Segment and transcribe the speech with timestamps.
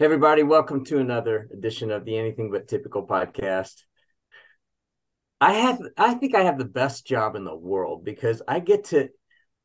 [0.00, 3.82] Hey, everybody, welcome to another edition of the Anything But Typical podcast.
[5.42, 8.84] I have, I think I have the best job in the world because I get
[8.84, 9.10] to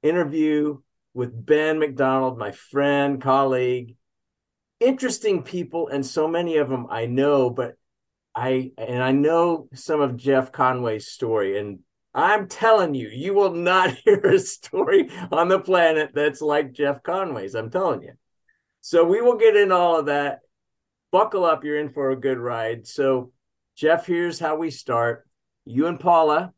[0.03, 0.79] interview
[1.13, 3.95] with Ben McDonald, my friend, colleague,
[4.81, 7.75] interesting people, and so many of them I know, but
[8.36, 11.57] I, and I know some of Jeff Conway's story.
[11.57, 11.79] And
[12.13, 17.04] I'm telling you, you will not hear a story on the planet that's like Jeff
[17.04, 17.55] Conway's.
[17.55, 18.15] I'm telling you.
[18.86, 20.41] So we will get in all of that.
[21.11, 22.86] Buckle up, you're in for a good ride.
[22.86, 23.32] So,
[23.75, 25.27] Jeff, here's how we start.
[25.65, 26.54] You and Paula,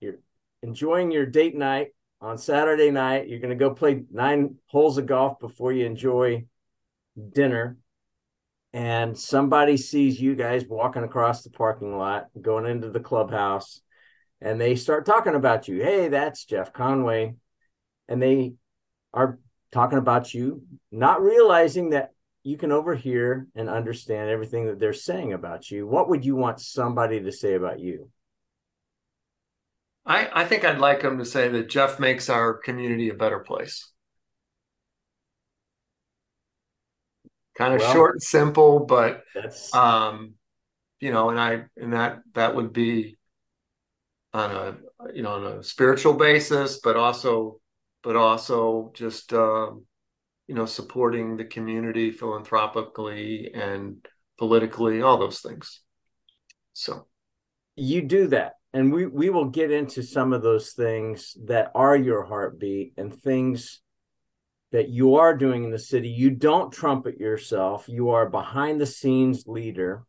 [0.00, 0.18] you're
[0.64, 3.28] enjoying your date night on Saturday night.
[3.28, 6.46] You're going to go play nine holes of golf before you enjoy
[7.32, 7.76] dinner.
[8.72, 13.82] And somebody sees you guys walking across the parking lot, going into the clubhouse,
[14.40, 15.80] and they start talking about you.
[15.80, 17.36] Hey, that's Jeff Conway.
[18.08, 18.54] And they
[19.12, 19.38] are
[19.74, 22.12] talking about you, not realizing that
[22.44, 25.86] you can overhear and understand everything that they're saying about you.
[25.86, 28.08] What would you want somebody to say about you?
[30.06, 33.40] I, I think I'd like them to say that Jeff makes our community a better
[33.40, 33.90] place.
[37.58, 40.34] Kind of well, short and simple, but that's um,
[41.00, 43.16] you know, and I and that that would be
[44.32, 44.76] on a
[45.14, 47.60] you know on a spiritual basis, but also
[48.04, 49.84] but also just um,
[50.46, 54.06] you know supporting the community philanthropically and
[54.38, 55.80] politically, all those things.
[56.74, 57.06] So
[57.74, 61.96] you do that, and we we will get into some of those things that are
[61.96, 63.80] your heartbeat and things
[64.70, 66.08] that you are doing in the city.
[66.08, 67.88] You don't trumpet yourself.
[67.88, 70.04] You are behind the scenes leader.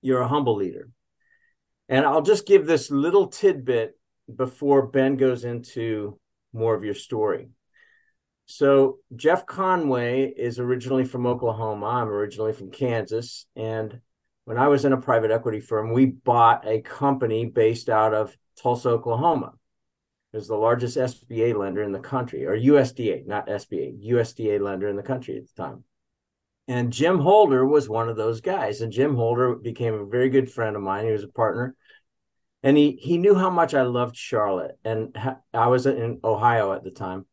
[0.00, 0.88] You're a humble leader.
[1.88, 3.98] And I'll just give this little tidbit
[4.34, 6.18] before Ben goes into
[6.58, 7.50] more of your story.
[8.46, 11.86] So Jeff Conway is originally from Oklahoma.
[11.86, 13.46] I'm originally from Kansas.
[13.54, 14.00] And
[14.44, 18.34] when I was in a private equity firm, we bought a company based out of
[18.56, 19.52] Tulsa, Oklahoma.
[20.32, 24.88] It was the largest SBA lender in the country, or USDA, not SBA, USDA lender
[24.88, 25.84] in the country at the time.
[26.66, 28.80] And Jim Holder was one of those guys.
[28.80, 31.06] And Jim Holder became a very good friend of mine.
[31.06, 31.74] He was a partner
[32.62, 36.72] and he he knew how much I loved Charlotte, and ha- I was in Ohio
[36.72, 37.26] at the time,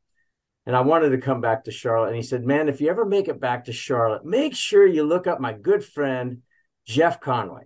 [0.66, 2.08] and I wanted to come back to Charlotte.
[2.08, 5.04] And he said, "Man, if you ever make it back to Charlotte, make sure you
[5.04, 6.42] look up my good friend
[6.86, 7.64] Jeff Conway."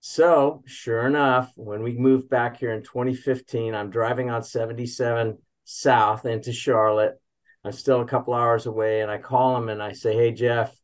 [0.00, 6.26] So, sure enough, when we moved back here in 2015, I'm driving on 77 South
[6.26, 7.18] into Charlotte.
[7.64, 10.76] I'm still a couple hours away, and I call him and I say, "Hey, Jeff,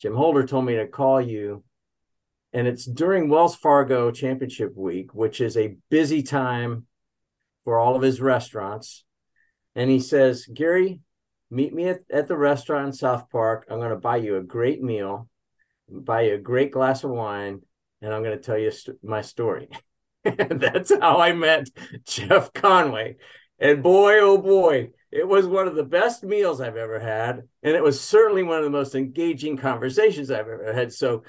[0.00, 1.64] Jim Holder told me to call you."
[2.52, 6.86] And it's during Wells Fargo Championship Week, which is a busy time
[7.64, 9.04] for all of his restaurants.
[9.74, 11.00] And he says, Gary,
[11.50, 13.66] meet me at, at the restaurant in South Park.
[13.70, 15.28] I'm going to buy you a great meal,
[15.88, 17.60] buy you a great glass of wine,
[18.00, 19.68] and I'm going to tell you st- my story.
[20.24, 21.68] and that's how I met
[22.06, 23.16] Jeff Conway.
[23.58, 27.42] And boy, oh boy, it was one of the best meals I've ever had.
[27.62, 30.92] And it was certainly one of the most engaging conversations I've ever had.
[30.92, 31.24] So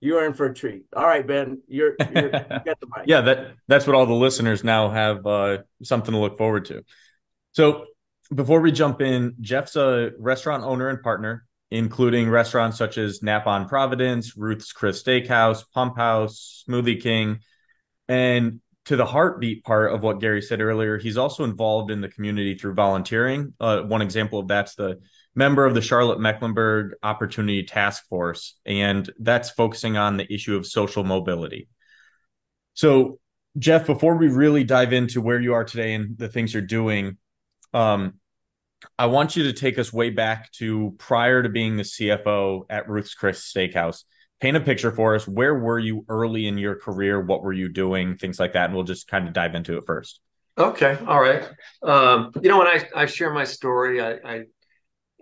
[0.00, 0.84] you are in for a treat.
[0.96, 3.06] All right, Ben, you're, you're you got the mic.
[3.06, 6.82] yeah, that that's what all the listeners now have uh, something to look forward to.
[7.52, 7.86] So
[8.34, 13.48] before we jump in, Jeff's a restaurant owner and partner, including restaurants such as Napa
[13.48, 17.40] on Providence, Ruth's Chris Steakhouse, Pump House, Smoothie King,
[18.08, 22.08] and to the heartbeat part of what Gary said earlier, he's also involved in the
[22.08, 23.54] community through volunteering.
[23.60, 25.00] Uh, one example of that's the
[25.34, 30.66] member of the Charlotte Mecklenburg Opportunity Task Force, and that's focusing on the issue of
[30.66, 31.68] social mobility.
[32.74, 33.18] So,
[33.58, 37.18] Jeff, before we really dive into where you are today and the things you're doing,
[37.72, 38.14] um,
[38.98, 42.88] I want you to take us way back to prior to being the CFO at
[42.88, 44.04] Ruth's Chris Steakhouse.
[44.40, 45.28] Paint a picture for us.
[45.28, 47.20] Where were you early in your career?
[47.20, 48.16] What were you doing?
[48.16, 48.66] Things like that.
[48.66, 50.20] And we'll just kind of dive into it first.
[50.56, 50.98] Okay.
[51.06, 51.46] All right.
[51.82, 54.44] Um, you know, when I, I share my story, I, I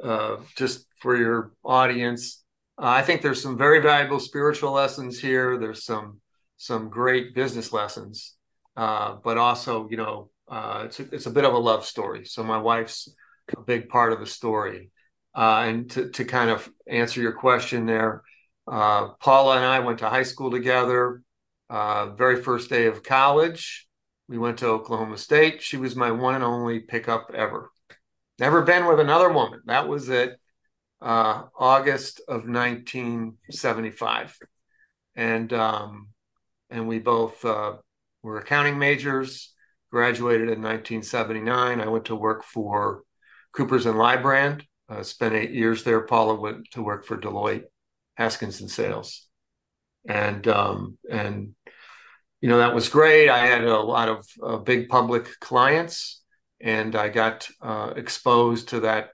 [0.03, 2.43] uh, just for your audience.
[2.81, 5.59] Uh, I think there's some very valuable spiritual lessons here.
[5.59, 6.21] There's some
[6.57, 8.35] some great business lessons,
[8.77, 12.25] uh, but also, you know, uh, it's a, it's a bit of a love story.
[12.25, 13.09] So my wife's
[13.57, 14.91] a big part of the story.
[15.35, 18.23] Uh, and to to kind of answer your question there,
[18.67, 21.23] uh, Paula and I went to high school together.
[21.71, 23.89] very first day of college,
[24.29, 25.63] we went to Oklahoma State.
[25.63, 27.71] She was my one and only pickup ever.
[28.39, 29.61] Never been with another woman.
[29.67, 30.39] That was it.
[31.01, 34.37] Uh, August of 1975,
[35.15, 36.09] and um,
[36.71, 37.75] and we both uh,
[38.23, 39.55] were accounting majors.
[39.91, 41.81] Graduated in 1979.
[41.81, 43.05] I went to work for
[43.55, 46.01] Coopers and Lybrand uh, spent eight years there.
[46.01, 47.65] Paula went to work for Deloitte,
[48.17, 49.27] Haskins and Sells,
[50.09, 51.55] and um, and
[52.41, 53.29] you know that was great.
[53.29, 56.18] I had a lot of uh, big public clients,
[56.61, 59.11] and I got uh, exposed to that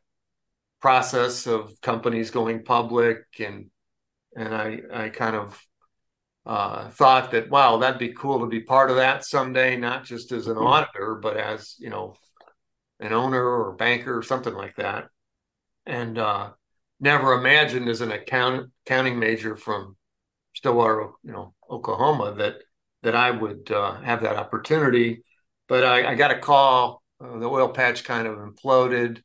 [0.80, 3.70] process of companies going public, and
[4.36, 5.62] and I I kind of
[6.46, 10.32] uh, thought that wow that'd be cool to be part of that someday, not just
[10.32, 10.66] as an hmm.
[10.66, 12.14] auditor, but as you know
[13.00, 15.06] an owner or banker or something like that,
[15.86, 16.50] and uh,
[17.00, 19.96] never imagined as an account accounting major from
[20.54, 22.56] Stillwater, you know, Oklahoma that
[23.02, 25.22] that I would uh, have that opportunity.
[25.68, 27.02] But I, I got a call.
[27.24, 29.22] Uh, the oil patch kind of imploded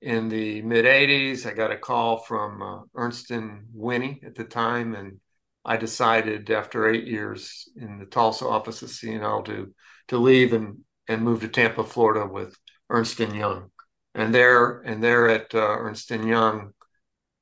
[0.00, 1.46] in the mid 80s.
[1.46, 5.20] I got a call from uh, Ernst and Whinney at the time, and
[5.64, 9.74] I decided after eight years in the Tulsa office of C&L to
[10.08, 10.78] to leave and
[11.08, 12.56] and move to Tampa, Florida, with
[12.88, 13.70] Ernst and Young.
[14.14, 16.72] And there and there at uh, Ernst and Young,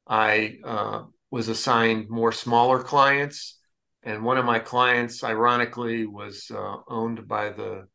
[0.06, 3.58] I uh, was assigned more smaller clients
[4.02, 7.88] and one of my clients, ironically, was uh, owned by the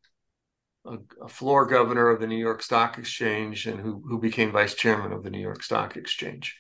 [0.86, 4.76] a, a, floor governor of the New York Stock Exchange, and who who became vice
[4.76, 6.60] chairman of the New York Stock Exchange.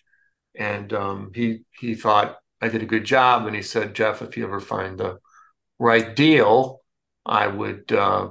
[0.55, 4.37] And um, he he thought I did a good job, and he said, Jeff, if
[4.37, 5.19] you ever find the
[5.79, 6.81] right deal,
[7.25, 8.29] I would uh,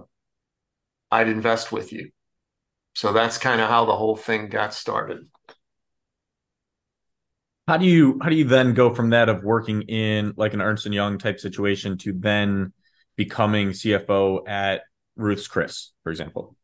[1.11, 2.11] I'd invest with you.
[2.95, 5.27] So that's kind of how the whole thing got started
[7.69, 10.61] how do you how do you then go from that of working in like an
[10.61, 12.73] Ernst and Young type situation to then
[13.17, 14.83] becoming CFO at
[15.17, 16.57] Ruth's Chris, for example?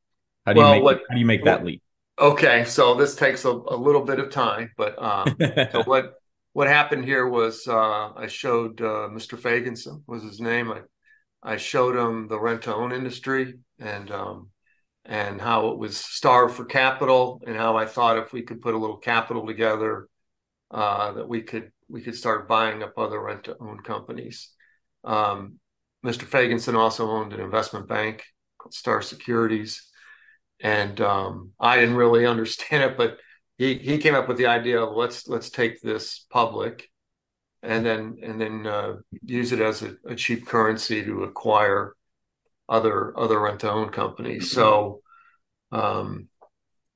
[0.47, 1.83] How do well, you make what, how do you make that leap?
[2.19, 5.37] Okay, so this takes a, a little bit of time, but um,
[5.73, 6.15] so what
[6.53, 9.39] what happened here was uh, I showed uh, Mr.
[9.39, 10.73] Fagenson was his name.
[10.73, 10.81] I
[11.43, 14.51] I showed him the rent to own industry and um,
[15.05, 18.75] and how it was starved for capital, and how I thought if we could put
[18.75, 20.09] a little capital together
[20.71, 24.51] uh, that we could we could start buying up other rent to own companies.
[25.05, 25.61] Um,
[26.05, 26.25] Mr.
[26.25, 28.25] Fagenson also owned an investment bank
[28.71, 29.89] Star Securities,
[30.61, 33.19] and um, I didn't really understand it, but
[33.59, 36.89] he he came up with the idea of let's let's take this public,
[37.63, 41.95] and then and then uh, use it as a, a, cheap currency to acquire
[42.69, 44.53] other other rent to own companies.
[44.53, 45.03] So,
[45.73, 46.29] um,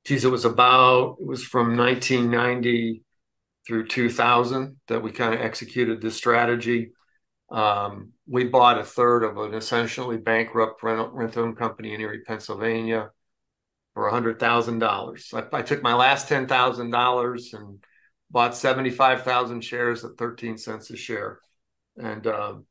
[0.05, 3.03] geez, it was about it was from 1990
[3.67, 6.91] through 2000 that we kind of executed this strategy.
[7.49, 12.23] Um, we bought a third of an essentially bankrupt rental rent own company in Erie,
[12.25, 13.09] Pennsylvania
[13.93, 15.33] for $100,000.
[15.33, 17.83] I, I, took my last $10,000 and
[18.31, 21.39] bought 75,000 shares at 13 cents a share.
[21.97, 22.65] And um,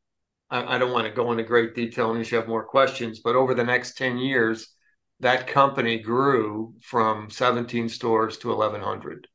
[0.51, 3.37] I, I, don't want to go into great detail unless you have more questions, but
[3.37, 4.75] over the next 10 years,
[5.21, 9.29] that company grew from 17 stores to 1,100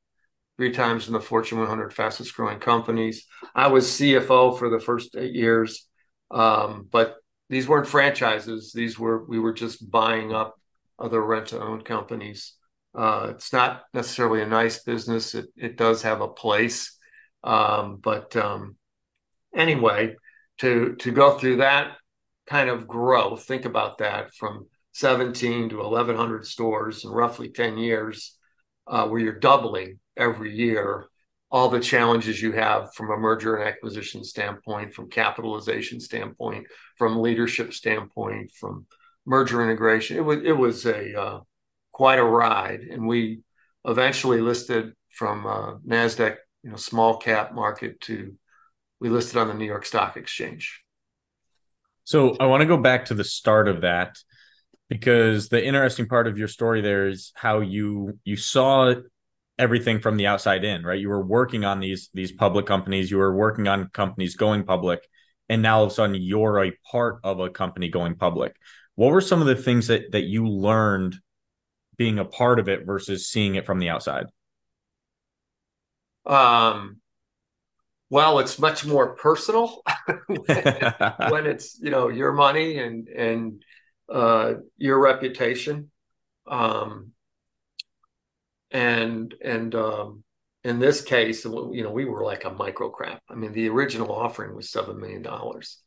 [0.57, 3.25] three times in the Fortune 100 fastest growing companies.
[3.53, 5.86] I was CFO for the first eight years,
[6.31, 7.17] um, but
[7.49, 8.71] these weren't franchises.
[8.73, 10.59] These were we were just buying up
[10.99, 12.53] other rent to own companies.
[12.95, 15.35] Uh, it's not necessarily a nice business.
[15.35, 16.97] It it does have a place,
[17.43, 18.75] um, but um,
[19.55, 20.15] anyway,
[20.59, 21.97] to to go through that
[22.47, 28.37] kind of growth, think about that from 17 to 1,100 stores in roughly 10 years,
[28.87, 31.07] uh, where you're doubling every year
[31.49, 36.67] all the challenges you have from a merger and acquisition standpoint, from capitalization standpoint,
[36.97, 38.85] from leadership standpoint, from
[39.25, 40.17] merger integration.
[40.17, 41.39] It was it was a uh,
[41.91, 43.41] quite a ride, and we
[43.85, 48.35] eventually listed from uh, Nasdaq, you know, small cap market to
[48.99, 50.83] we listed on the New York Stock Exchange.
[52.03, 54.17] So I want to go back to the start of that
[54.89, 58.95] because the interesting part of your story there is how you you saw
[59.59, 60.99] everything from the outside in, right?
[60.99, 65.07] You were working on these these public companies, you were working on companies going public,
[65.49, 68.55] and now all of a sudden you're a part of a company going public.
[68.95, 71.15] What were some of the things that that you learned
[71.97, 74.27] being a part of it versus seeing it from the outside?
[76.25, 77.01] Um
[78.09, 79.81] well, it's much more personal
[80.27, 80.37] when,
[81.29, 83.63] when, it's you know your money and and
[84.11, 85.91] uh, your reputation.
[86.49, 87.11] Um,
[88.71, 90.23] and and um,
[90.63, 93.21] in this case, you know, we were like a micro crap.
[93.29, 95.79] I mean, the original offering was seven million dollars.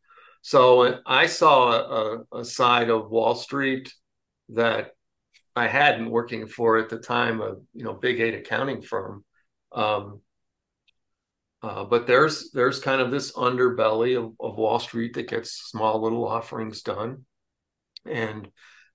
[0.42, 3.92] So I saw a, a, side of Wall Street
[4.50, 4.92] that
[5.54, 9.24] I hadn't working for at the time a you know big eight accounting firm.
[9.72, 10.20] Um,
[11.62, 16.00] uh, but there's there's kind of this underbelly of, of Wall Street that gets small
[16.02, 17.26] little offerings done,
[18.06, 18.48] and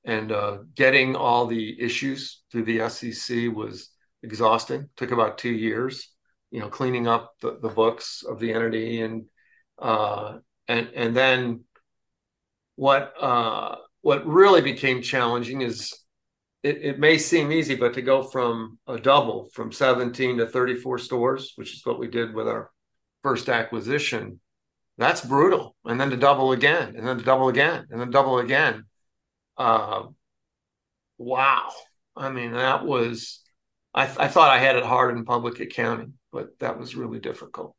[0.05, 3.89] and uh, getting all the issues through the SEC was
[4.23, 4.89] exhausting.
[4.95, 6.09] Took about two years,
[6.51, 9.25] you know, cleaning up the, the books of the entity and
[9.79, 11.63] uh, and and then
[12.75, 15.93] what uh, what really became challenging is
[16.65, 20.97] it, it may seem easy, but to go from a double from 17 to 34
[20.97, 22.71] stores, which is what we did with our
[23.21, 24.39] first acquisition,
[24.97, 25.75] that's brutal.
[25.85, 28.85] And then to double again, and then to double again, and then double again.
[29.57, 30.03] Uh,
[31.17, 31.71] wow.
[32.15, 33.41] I mean, that was,
[33.93, 37.19] I, th- I thought I had it hard in public accounting, but that was really
[37.19, 37.75] difficult.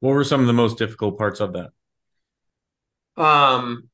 [0.00, 1.70] What were some of the most difficult parts of that?
[3.16, 3.90] Um,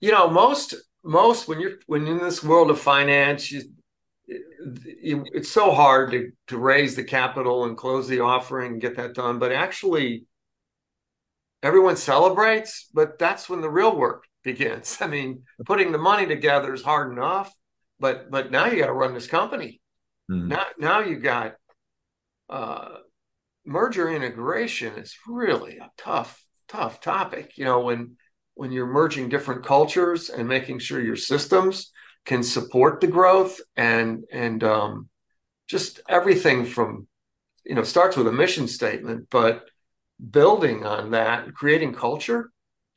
[0.00, 3.62] you know, most most when you're when you're in this world of finance, you,
[4.26, 8.96] you, it's so hard to to raise the capital and close the offering and get
[8.96, 9.38] that done.
[9.38, 10.26] But actually,
[11.62, 14.98] everyone celebrates, but that's when the real work begins.
[15.00, 17.52] I mean, putting the money together is hard enough,
[17.98, 19.80] but but now you got to run this company.
[20.30, 20.48] Mm.
[20.48, 21.54] Now now you got
[22.48, 22.88] uh,
[23.64, 27.56] merger integration is really a tough tough topic.
[27.56, 28.16] You know when
[28.54, 31.92] when you're merging different cultures and making sure your systems
[32.26, 35.08] can support the growth and and um,
[35.68, 37.06] just everything from
[37.64, 39.64] you know starts with a mission statement but
[40.30, 42.50] building on that creating culture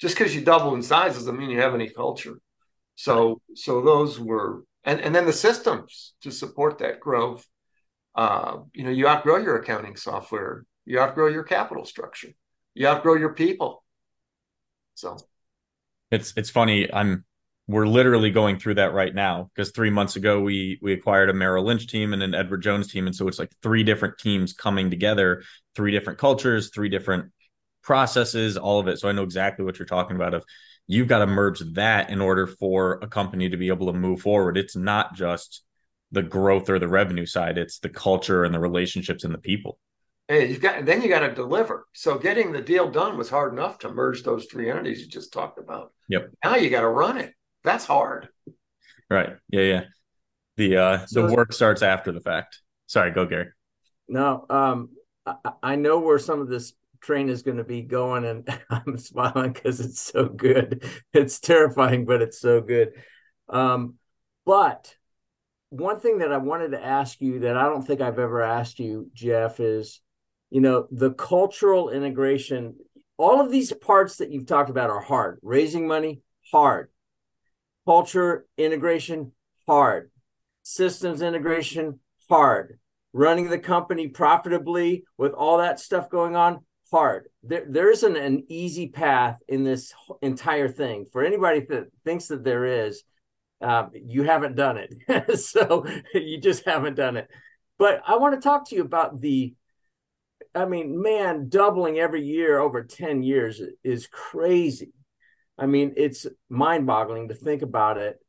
[0.04, 2.36] just because you double in size doesn't mean you have any culture.
[2.96, 7.48] So so those were and and then the systems to support that growth
[8.14, 12.34] uh, you know you outgrow your accounting software you outgrow your capital structure
[12.74, 13.84] you outgrow your people.
[14.96, 15.18] So.
[16.12, 16.94] It's it's funny.
[16.94, 17.24] I'm
[17.68, 21.34] we're literally going through that right now because three months ago we we acquired a
[21.34, 24.52] Merrill Lynch team and an Edward Jones team, and so it's like three different teams
[24.52, 25.44] coming together,
[25.76, 27.32] three different cultures, three different
[27.84, 29.00] processes, all of it.
[29.00, 30.34] So I know exactly what you're talking about.
[30.34, 30.44] Of
[30.88, 34.22] you've got to merge that in order for a company to be able to move
[34.22, 34.58] forward.
[34.58, 35.64] It's not just
[36.12, 39.78] the growth or the revenue side; it's the culture and the relationships and the people
[40.28, 41.88] hey, you've got then you got to deliver.
[41.94, 45.34] So getting the deal done was hard enough to merge those three entities you just
[45.34, 45.92] talked about.
[46.10, 46.30] Yep.
[46.44, 47.34] Now you got to run it.
[47.64, 48.30] That's hard.
[49.10, 49.36] Right.
[49.50, 49.62] Yeah.
[49.62, 49.82] Yeah.
[50.56, 52.60] The uh so, the work starts after the fact.
[52.86, 53.48] Sorry, go Gary.
[54.08, 54.90] No, um,
[55.26, 56.74] I, I know where some of this
[57.04, 60.84] train is going to be going, and I'm smiling because it's so good.
[61.14, 62.94] It's terrifying, but it's so good.
[63.50, 63.96] Um,
[64.46, 64.96] but
[65.70, 68.80] one thing that I wanted to ask you that I don't think I've ever asked
[68.80, 70.02] you, Jeff, is
[70.50, 72.76] you know the cultural integration.
[73.18, 75.40] All of these parts that you've talked about are hard.
[75.44, 76.90] Raising money hard.
[77.86, 79.34] Culture integration
[79.68, 80.10] hard.
[80.64, 82.80] Systems integration hard.
[83.14, 86.62] Running the company profitably with all that stuff going on
[86.94, 92.28] hard there, there isn't an easy path in this entire thing for anybody that thinks
[92.28, 93.04] that there is
[93.62, 97.28] uh, you haven't done it so you just haven't done it
[97.80, 99.56] but i want to talk to you about the
[100.56, 104.94] I mean, man, doubling every year over 10 years is crazy.
[105.58, 108.20] I mean, it's mind boggling to think about it.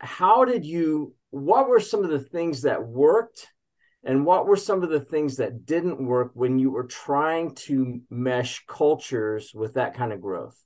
[0.00, 3.46] How did you, what were some of the things that worked
[4.06, 8.00] and what were some of the things that didn't work when you were trying to
[8.08, 10.56] mesh cultures with that kind of growth?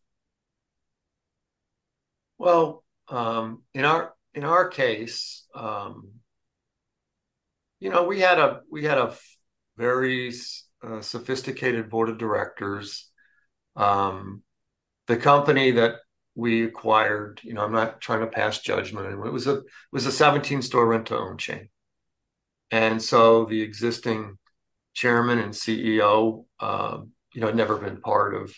[2.37, 6.11] Well, um, in our in our case, um,
[7.80, 9.16] you know, we had a we had a
[9.78, 10.32] very
[10.82, 13.11] uh, sophisticated board of directors.
[13.75, 14.42] Um,
[15.06, 15.94] the company that
[16.35, 19.06] we acquired, you know, I'm not trying to pass judgment.
[19.06, 21.70] It was a it was a 17 store rent to own chain,
[22.71, 24.39] and so the existing
[24.95, 28.55] chairman and CEO, um, you know, had never been part of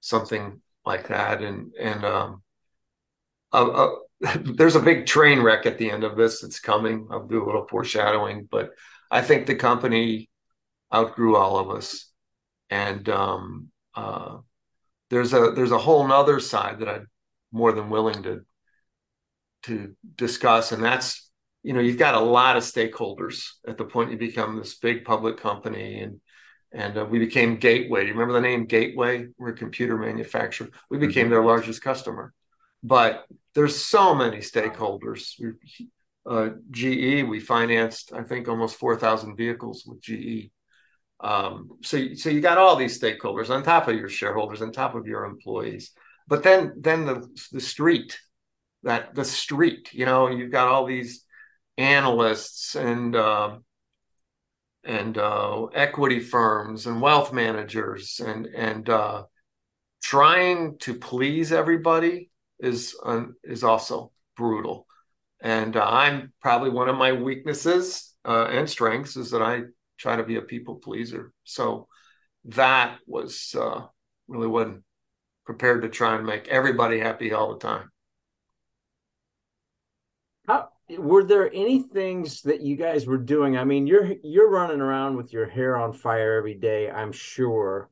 [0.00, 2.42] something like that, and and um,
[4.44, 6.42] there's a big train wreck at the end of this.
[6.42, 7.08] It's coming.
[7.10, 8.70] I'll do a little foreshadowing, but
[9.10, 10.30] I think the company
[10.94, 12.10] outgrew all of us.
[12.70, 14.38] And um, uh,
[15.10, 17.08] there's a there's a whole nother side that I'm
[17.52, 18.44] more than willing to
[19.64, 21.30] to discuss, and that's
[21.62, 25.04] you know you've got a lot of stakeholders at the point you become this big
[25.04, 26.20] public company, and
[26.72, 28.06] and uh, we became Gateway.
[28.06, 29.28] You remember the name Gateway?
[29.38, 30.68] We're a computer manufacturer.
[30.90, 31.32] We became mm-hmm.
[31.32, 32.32] their largest customer,
[32.82, 35.34] but there's so many stakeholders.
[35.38, 35.88] We,
[36.24, 40.50] uh, GE, we financed I think almost four thousand vehicles with GE.
[41.22, 44.96] Um, so, so you got all these stakeholders on top of your shareholders, on top
[44.96, 45.92] of your employees.
[46.26, 48.18] But then, then the the street,
[48.82, 51.24] that the street, you know, you've got all these
[51.78, 53.56] analysts and uh,
[54.84, 59.24] and uh, equity firms and wealth managers, and and uh,
[60.02, 62.96] trying to please everybody is
[63.44, 64.86] is also brutal.
[65.40, 69.62] And uh, I'm probably one of my weaknesses uh, and strengths is that I
[69.98, 71.32] try to be a people pleaser.
[71.44, 71.88] So
[72.44, 73.82] that was uh,
[74.28, 74.84] really wasn't
[75.44, 77.90] prepared to try and make everybody happy all the time.
[80.46, 80.68] How
[80.98, 83.56] were there any things that you guys were doing?
[83.56, 87.90] I mean, you're you're running around with your hair on fire every day, I'm sure,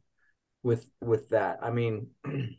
[0.63, 1.59] with with that.
[1.63, 2.09] I mean,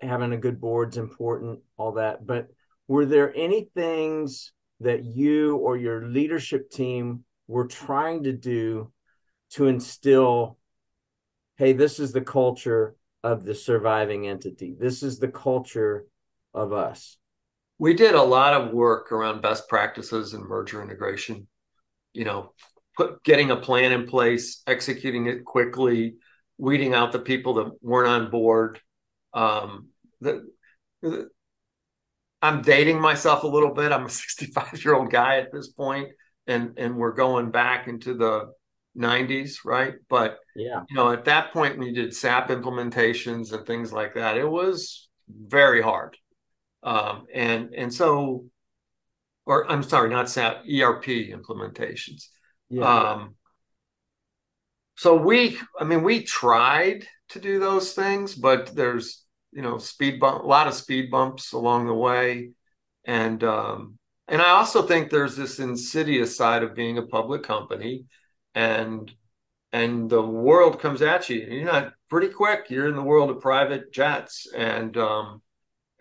[0.00, 2.26] having a good board's important, all that.
[2.26, 2.48] But
[2.88, 8.92] were there any things that you or your leadership team were trying to do
[9.50, 10.58] to instill
[11.56, 14.74] hey, this is the culture of the surviving entity.
[14.76, 16.06] This is the culture
[16.54, 17.18] of us.
[17.82, 21.48] We did a lot of work around best practices and merger integration.
[22.12, 22.52] You know,
[22.96, 26.14] put getting a plan in place, executing it quickly,
[26.58, 28.78] weeding out the people that weren't on board.
[29.34, 29.88] Um,
[30.20, 30.48] the,
[31.00, 31.28] the,
[32.40, 33.90] I'm dating myself a little bit.
[33.90, 36.10] I'm a 65 year old guy at this point,
[36.46, 38.52] and and we're going back into the
[38.96, 39.94] 90s, right?
[40.08, 44.14] But yeah, you know, at that point when you did SAP implementations and things like
[44.14, 46.16] that, it was very hard.
[46.82, 48.46] Um, and and so,
[49.46, 52.28] or I'm sorry, not SAP, ERP implementations.
[52.68, 52.84] Yeah.
[52.84, 53.34] Um,
[54.96, 60.20] so we, I mean, we tried to do those things, but there's you know speed
[60.20, 62.50] bump, a lot of speed bumps along the way,
[63.04, 63.98] and um,
[64.28, 68.06] and I also think there's this insidious side of being a public company
[68.54, 69.12] and
[69.72, 71.40] and the world comes at you.
[71.40, 72.66] You're not pretty quick.
[72.68, 75.42] You're in the world of private jets and um,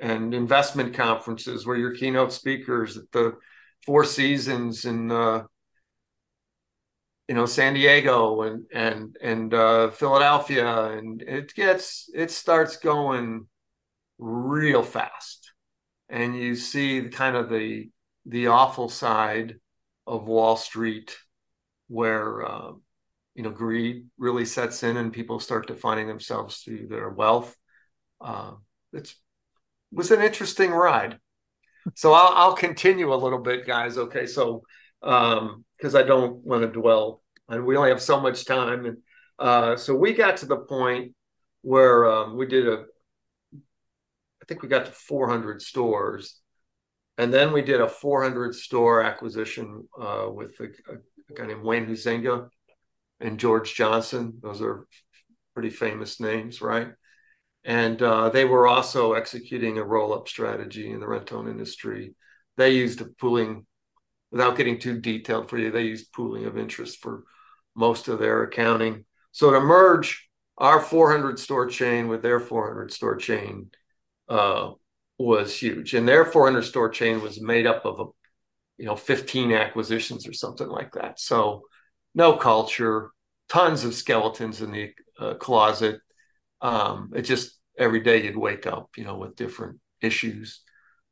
[0.02, 3.38] and investment conferences where you're keynote speakers at the
[3.86, 5.44] Four Seasons in uh,
[7.28, 13.48] you know San Diego and and and uh, Philadelphia, and it gets it starts going
[14.18, 15.54] real fast,
[16.10, 17.90] and you see kind of the
[18.26, 19.56] the awful side
[20.06, 21.16] of Wall Street
[21.88, 22.72] where uh,
[23.36, 27.56] you know greed really sets in and people start defining themselves through their wealth.
[28.20, 28.54] Uh,
[28.94, 29.14] it
[29.92, 31.20] was an interesting ride.
[31.96, 33.98] So I'll, I'll continue a little bit, guys.
[33.98, 34.64] Okay, so
[35.02, 38.98] because um, I don't want to dwell, and we only have so much time, and
[39.40, 41.14] uh, so we got to the point
[41.62, 42.84] where um, we did a.
[43.54, 46.40] I think we got to 400 stores,
[47.18, 51.88] and then we did a 400 store acquisition uh, with a, a guy named Wayne
[51.88, 52.50] Huizenga
[53.20, 54.34] and George Johnson.
[54.42, 54.88] Those are
[55.54, 56.90] pretty famous names, right?
[57.64, 62.16] And uh, they were also executing a roll up strategy in the rent own industry.
[62.58, 63.66] They used a pooling,
[64.32, 67.24] without getting too detailed for you, they used pooling of interest for
[67.76, 69.06] most of their accounting.
[69.32, 73.70] So to merge our 400 store chain with their 400 store chain
[74.28, 74.72] uh,
[75.18, 75.94] was huge.
[75.94, 78.06] And their 400 store chain was made up of a
[78.82, 81.62] you know 15 acquisitions or something like that so
[82.16, 83.12] no culture
[83.48, 86.00] tons of skeletons in the uh, closet
[86.62, 90.62] um, it just every day you'd wake up you know with different issues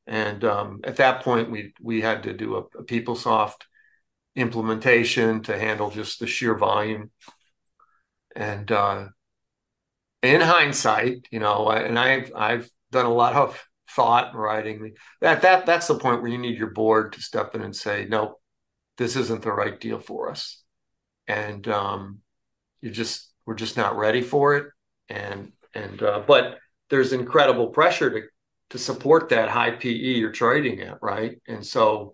[0.07, 3.61] and um, at that point we we had to do a, a PeopleSoft
[4.35, 7.11] implementation to handle just the sheer volume
[8.35, 9.05] and uh,
[10.21, 13.59] in hindsight you know and i've i've done a lot of
[13.89, 14.93] thought writing.
[15.21, 18.05] That that that's the point where you need your board to step in and say,
[18.09, 18.39] no,
[18.97, 20.63] this isn't the right deal for us,
[21.27, 22.19] and um,
[22.81, 24.65] you just we're just not ready for it.
[25.09, 26.57] And and uh, but
[26.89, 28.21] there's incredible pressure to
[28.71, 31.39] to support that high PE you're trading at, right?
[31.47, 32.13] And so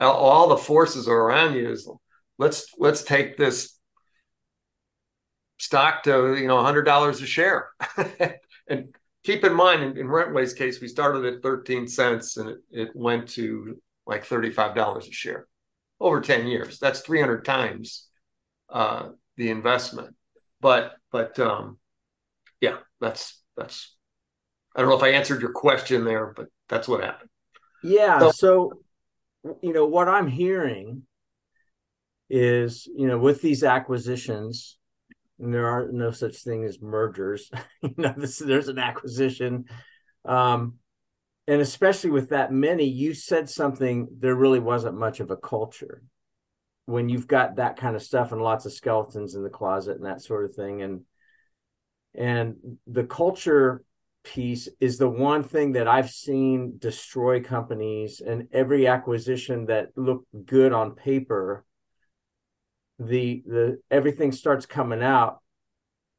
[0.00, 1.90] all the forces are around you is
[2.38, 3.76] let's let's take this
[5.58, 7.70] stock to you know hundred dollars a share
[8.68, 8.94] and
[9.28, 12.88] keep in mind in, in Rent-Way's case, we started at 13 cents and it, it
[12.94, 15.46] went to like $35 a share
[16.00, 16.78] over 10 years.
[16.78, 18.08] That's 300 times
[18.70, 20.16] uh, the investment.
[20.62, 21.78] But, but um,
[23.00, 23.96] that's, that's,
[24.74, 27.30] I don't know if I answered your question there, but that's what happened.
[27.82, 28.18] Yeah.
[28.20, 28.72] So, so
[29.62, 31.02] you know, what I'm hearing
[32.30, 34.76] is, you know, with these acquisitions,
[35.38, 37.50] and there are no such thing as mergers.
[37.82, 39.66] you know, this, there's an acquisition.
[40.24, 40.74] Um,
[41.46, 46.02] and especially with that many, you said something, there really wasn't much of a culture
[46.86, 50.06] when you've got that kind of stuff and lots of skeletons in the closet and
[50.06, 50.82] that sort of thing.
[50.82, 51.02] And,
[52.14, 53.82] and the culture
[54.24, 60.26] piece is the one thing that I've seen destroy companies and every acquisition that looked
[60.46, 61.64] good on paper
[62.98, 65.38] the the everything starts coming out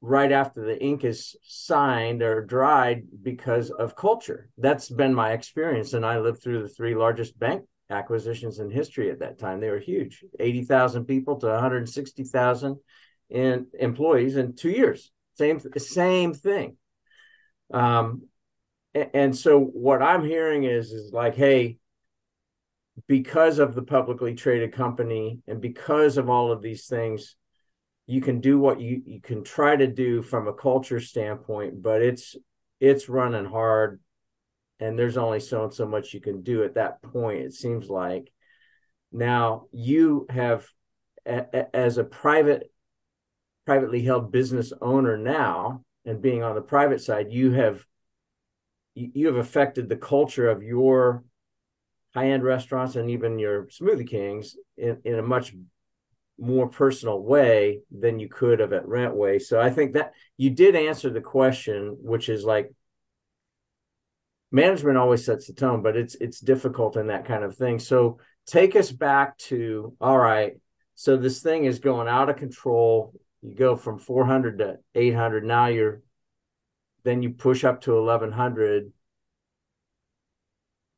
[0.02, 4.49] right after the ink is signed or dried because of culture.
[4.58, 5.93] That's been my experience.
[5.93, 9.60] And I lived through the three largest bank acquisitions in history at that time.
[9.60, 12.78] They were huge 80,000 people to 160,000
[13.30, 15.12] in employees in two years.
[15.39, 16.75] Same, same thing.
[17.73, 18.23] Um,
[18.93, 21.78] and so what I'm hearing is, is like, hey,
[23.08, 27.38] because of the publicly traded company and because of all of these things,
[28.06, 32.02] you can do what you, you can try to do from a culture standpoint, but
[32.02, 32.36] it's
[32.82, 34.02] it's running hard
[34.82, 37.89] and there's only so and so much you can do at that point it seems
[37.89, 38.32] like
[39.12, 40.65] now you have
[41.25, 42.71] a, a, as a private
[43.69, 47.86] privately held business owner now and being on the private side you have
[48.95, 51.23] you have affected the culture of your
[52.15, 55.53] high-end restaurants and even your smoothie kings in, in a much
[56.39, 60.75] more personal way than you could have at Rent-Way so i think that you did
[60.75, 62.71] answer the question which is like
[64.51, 67.77] management always sets the tone, but it's it's difficult in that kind of thing.
[67.77, 70.53] So take us back to all right.
[70.95, 73.13] So this thing is going out of control.
[73.41, 75.43] You go from 400 to 800.
[75.43, 76.02] Now you're
[77.04, 78.91] then you push up to 1100.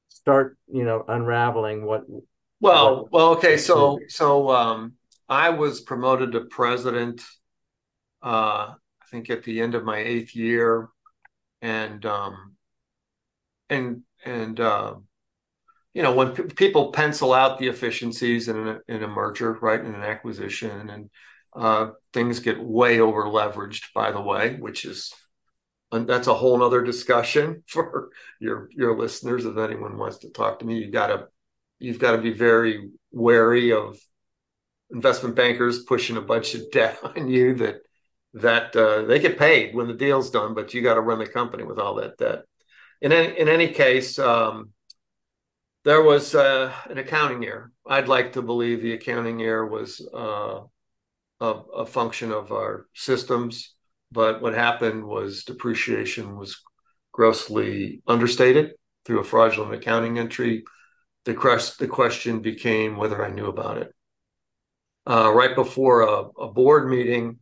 [0.09, 2.03] Start, you know, unraveling what.
[2.59, 3.57] Well, what, well, okay.
[3.57, 4.93] So so um,
[5.29, 7.21] I was promoted to president.
[8.21, 10.89] Uh, I think at the end of my eighth year,
[11.61, 12.55] and um,
[13.69, 14.95] and and uh,
[15.93, 19.79] you know when p- people pencil out the efficiencies in a, in a merger, right,
[19.79, 21.09] in an acquisition, and
[21.55, 23.93] uh, things get way over leveraged.
[23.93, 25.13] By the way, which is
[25.91, 28.09] and that's a whole other discussion for
[28.39, 29.45] your your listeners.
[29.45, 31.27] If anyone wants to talk to me, you gotta
[31.79, 33.97] you've got to be very wary of
[34.91, 37.77] investment bankers pushing a bunch of debt on you that
[38.33, 41.27] that uh, they get paid when the deal's done, but you got to run the
[41.27, 42.43] company with all that debt
[43.01, 44.69] in any, in any case, um,
[45.83, 47.71] there was uh, an accounting error.
[47.87, 50.61] I'd like to believe the accounting error was uh,
[51.41, 53.75] a, a, function of our systems,
[54.11, 56.61] but what happened was depreciation was
[57.11, 58.73] grossly understated
[59.05, 60.63] through a fraudulent accounting entry.
[61.25, 63.93] The, crest, the question became whether I knew about it.
[65.05, 67.39] Uh, right before a, a board meeting,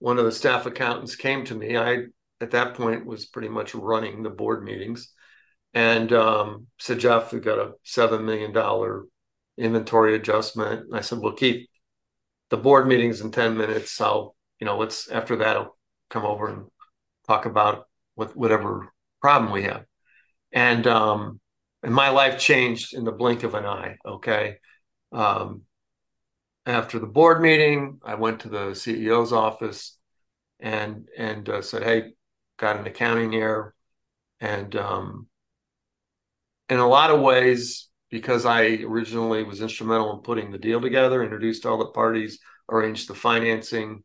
[0.00, 1.76] one of the staff accountants came to me.
[1.76, 2.06] I
[2.40, 5.12] at that point was pretty much running the board meetings
[5.72, 9.06] and um, said, Jeff, we've got a $7 million
[9.56, 10.86] inventory adjustment.
[10.86, 11.68] And I said, well, keep
[12.50, 14.00] the board meetings in 10 minutes.
[14.00, 15.76] I'll, you know, let's, after that, I'll
[16.10, 16.66] come over and
[17.26, 19.84] talk about what, whatever problem we have.
[20.52, 21.40] And, um,
[21.82, 23.96] and my life changed in the blink of an eye.
[24.06, 24.58] Okay.
[25.12, 25.62] Um,
[26.66, 29.98] after the board meeting, I went to the CEO's office
[30.60, 32.12] and, and uh, said, Hey,
[32.56, 33.74] got an accounting error,
[34.40, 35.26] and um,
[36.68, 41.20] in a lot of ways, because I originally was instrumental in putting the deal together,
[41.20, 42.38] introduced all the parties,
[42.70, 44.04] arranged the financing,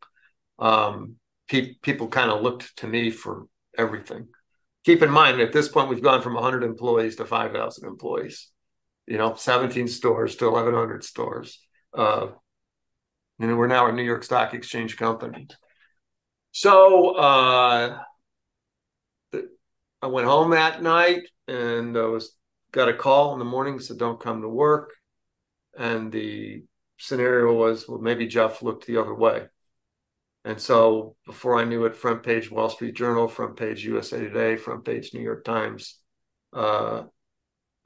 [0.57, 1.17] um,
[1.47, 3.45] pe- people kind of looked to me for
[3.77, 4.27] everything.
[4.83, 8.49] Keep in mind, at this point, we've gone from 100 employees to 5,000 employees.
[9.05, 11.59] You know, 17 stores to 1,100 stores.
[11.95, 12.29] Uh,
[13.39, 15.47] and we're now a New York Stock Exchange company.
[16.51, 17.99] So uh,
[20.01, 22.35] I went home that night and I was
[22.71, 24.93] got a call in the morning said don't come to work,
[25.77, 26.63] and the
[26.97, 29.47] scenario was well maybe Jeff looked the other way,
[30.45, 34.55] and so before I knew it, front page Wall Street Journal, front page USA Today,
[34.55, 35.99] front page New York Times,
[36.53, 37.03] uh,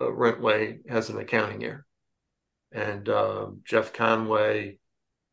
[0.02, 1.86] uh, Rent-Way has an accounting error,
[2.72, 4.80] and uh, Jeff Conway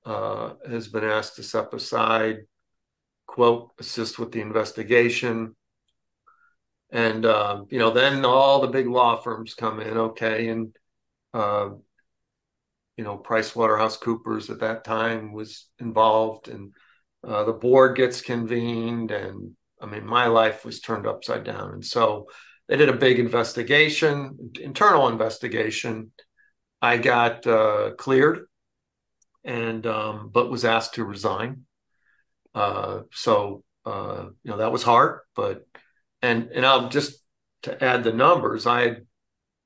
[0.04, 2.38] uh, has been asked to step aside,
[3.26, 5.54] quote, assist with the investigation
[6.92, 10.76] and uh, you know then all the big law firms come in okay and
[11.34, 11.70] uh,
[12.96, 16.72] you know price waterhouse coopers at that time was involved and
[17.26, 21.72] uh, the board gets convened and i mean my life was turned upside down.
[21.74, 22.26] And so
[22.68, 26.12] they did a big investigation internal investigation.
[26.82, 28.46] I got uh, cleared
[29.44, 31.64] and um, but was asked to resign.
[32.54, 35.64] Uh, so uh, you know that was hard but
[36.22, 37.22] and and I'll just
[37.62, 38.96] to add the numbers, I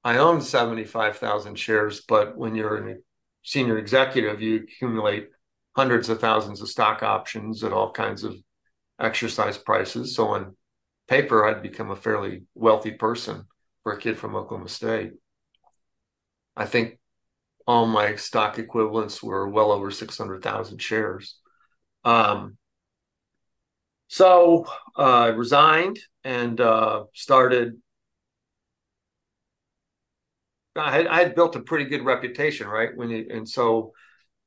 [0.03, 2.97] I own 75,000 shares, but when you're a
[3.43, 5.29] senior executive, you accumulate
[5.77, 8.37] hundreds of thousands of stock options at all kinds of
[9.01, 10.15] exercise prices.
[10.15, 10.57] So on
[11.09, 13.45] paper, I'd become a fairly wealthy person
[13.83, 15.13] for a kid from Oklahoma State.
[16.57, 16.99] I think
[17.67, 21.39] all my stock equivalents were well over 600,000 shares.
[22.05, 22.59] Um,
[24.09, 27.75] so uh, I resigned and uh, started
[30.77, 32.97] I had, I had built a pretty good reputation, right?
[32.97, 33.93] When you and so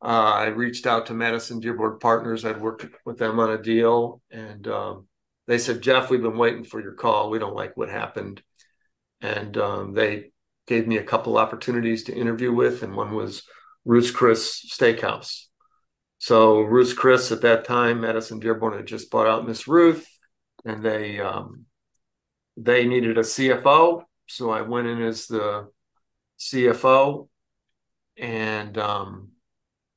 [0.01, 2.45] uh, I reached out to Madison Dearborn Partners.
[2.45, 5.07] I'd worked with them on a deal, and um,
[5.47, 7.29] they said, "Jeff, we've been waiting for your call.
[7.29, 8.41] We don't like what happened,"
[9.21, 10.31] and um, they
[10.67, 13.43] gave me a couple opportunities to interview with, and one was
[13.85, 15.45] Ruth's Chris Steakhouse.
[16.27, 20.05] So Ruth's Chris at that time, Madison Dearborn had just bought out Miss Ruth,
[20.65, 21.63] and they um,
[22.57, 24.03] they needed a CFO.
[24.27, 25.69] So I went in as the
[26.37, 27.29] CFO,
[28.17, 29.29] and um,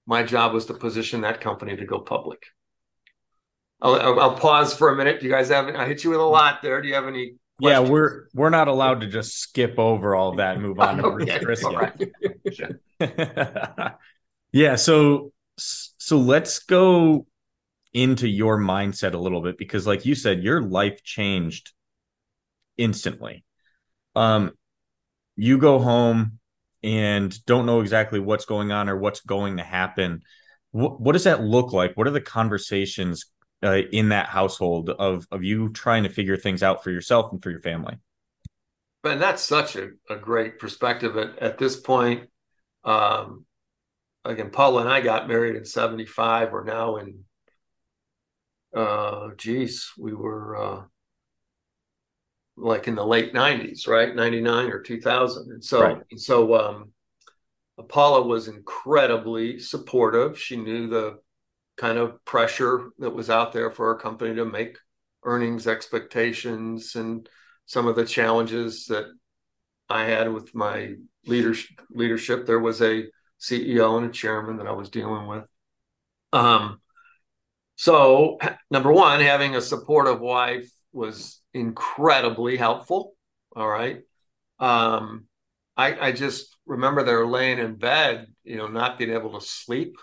[0.06, 2.44] my job was to position that company to go public.
[3.82, 5.18] I'll, I'll, pause for a minute.
[5.18, 5.66] Do you guys have?
[5.66, 6.80] I hit you with a lot there.
[6.80, 7.34] Do you have any?
[7.60, 7.88] Questions?
[7.88, 11.04] Yeah, we're we're not allowed to just skip over all that and move on to
[11.06, 11.40] okay.
[11.40, 11.64] Chris.
[11.64, 12.08] Right.
[14.52, 14.76] yeah.
[14.76, 15.32] So
[16.10, 17.24] so let's go
[17.92, 21.70] into your mindset a little bit because, like you said, your life changed
[22.76, 23.44] instantly.
[24.16, 24.50] Um,
[25.36, 26.40] you go home
[26.82, 30.22] and don't know exactly what's going on or what's going to happen.
[30.72, 31.96] What, what does that look like?
[31.96, 33.26] What are the conversations
[33.62, 37.40] uh, in that household of of you trying to figure things out for yourself and
[37.40, 37.98] for your family?
[39.04, 42.30] But that's such a, a great perspective at, at this point.
[42.82, 43.46] Um,
[44.24, 46.52] again, Paula and I got married in 75.
[46.52, 47.24] We're now in,
[48.76, 50.82] uh, geez, we were, uh,
[52.56, 54.14] like in the late 90s, right?
[54.14, 55.52] 99 or 2000.
[55.52, 56.02] And so, right.
[56.10, 56.92] and so, um,
[57.88, 60.38] Paula was incredibly supportive.
[60.38, 61.18] She knew the
[61.76, 64.76] kind of pressure that was out there for our company to make
[65.24, 67.28] earnings expectations and
[67.66, 69.06] some of the challenges that
[69.88, 70.94] I had with my
[71.26, 71.80] leadership.
[71.90, 72.46] Leadership.
[72.46, 73.04] There was a
[73.40, 75.44] CEO and a chairman that I was dealing with.
[76.32, 76.80] Um,
[77.76, 78.38] so
[78.70, 83.14] number one, having a supportive wife was incredibly helpful.
[83.56, 84.02] All right.
[84.58, 85.26] Um,
[85.76, 89.96] I, I just remember they're laying in bed, you know, not being able to sleep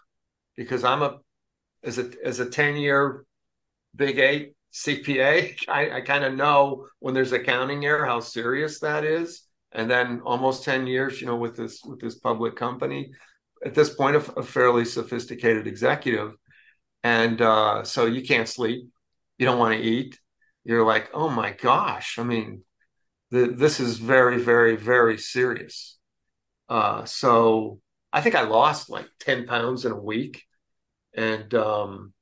[0.56, 1.20] because I'm a
[1.84, 3.26] as a as a 10 year
[3.96, 9.04] big eight CPA, I, I kind of know when there's accounting error how serious that
[9.04, 9.44] is.
[9.72, 13.12] And then almost 10 years, you know, with this with this public company,
[13.66, 16.34] at this point a, a fairly sophisticated executive.
[17.04, 18.90] And uh, so you can't sleep,
[19.38, 20.20] you don't want to eat.
[20.64, 22.64] You're like, oh my gosh, I mean,
[23.32, 25.98] the, this is very, very, very serious.
[26.70, 27.80] Uh, so
[28.12, 30.44] I think I lost like 10 pounds in a week.
[31.14, 32.14] And um,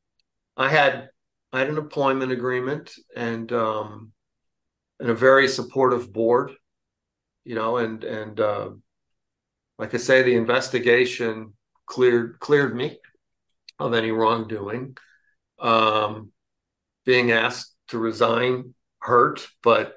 [0.57, 1.09] I had
[1.51, 4.11] I had an employment agreement and um,
[4.99, 6.51] and a very supportive board,
[7.45, 8.69] you know, and and uh,
[9.77, 11.53] like I say, the investigation
[11.85, 12.99] cleared cleared me
[13.79, 14.97] of any wrongdoing.
[15.59, 16.31] Um,
[17.05, 19.95] being asked to resign hurt, but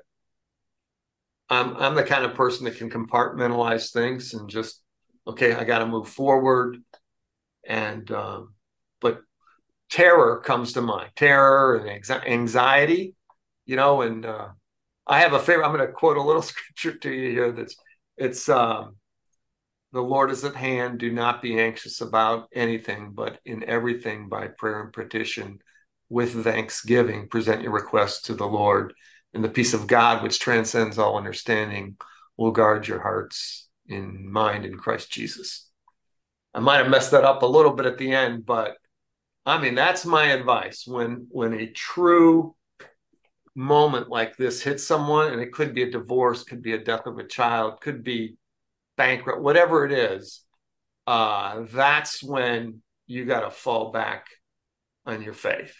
[1.48, 4.82] I'm I'm the kind of person that can compartmentalize things and just
[5.26, 6.78] okay, I got to move forward.
[7.66, 8.54] And um,
[9.00, 9.20] but
[9.90, 13.14] terror comes to mind, terror and anxiety,
[13.66, 14.02] you know.
[14.02, 14.48] And uh,
[15.08, 15.64] I have a favorite.
[15.64, 17.52] I'm going to quote a little scripture to you here.
[17.52, 17.76] That's
[18.16, 18.96] it's um,
[19.92, 20.98] the Lord is at hand.
[20.98, 25.60] Do not be anxious about anything, but in everything by prayer and petition
[26.10, 28.94] with thanksgiving, present your requests to the Lord.
[29.34, 31.96] And the peace of God, which transcends all understanding,
[32.36, 35.68] will guard your hearts in mind in Christ Jesus.
[36.54, 38.76] I might have messed that up a little bit at the end, but
[39.44, 42.54] I mean that's my advice when when a true
[43.54, 47.06] moment like this hits someone, and it could be a divorce, could be a death
[47.06, 48.36] of a child, could be
[48.96, 50.44] bankrupt, whatever it is,
[51.06, 54.26] uh, that's when you got to fall back
[55.06, 55.74] on your faith.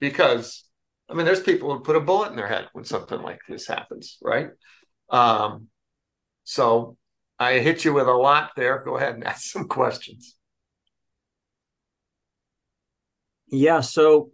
[0.00, 0.64] Because,
[1.08, 3.68] I mean, there's people who put a bullet in their head when something like this
[3.68, 4.48] happens, right?
[5.10, 5.68] Um,
[6.44, 6.96] so
[7.38, 8.82] I hit you with a lot there.
[8.84, 10.34] Go ahead and ask some questions.
[13.46, 13.80] Yeah.
[13.80, 14.30] So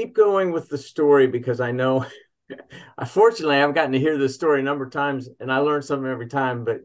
[0.00, 2.06] keep going with the story because I know
[2.98, 6.10] Unfortunately, I've gotten to hear this story a number of times, and I learn something
[6.10, 6.64] every time.
[6.64, 6.80] But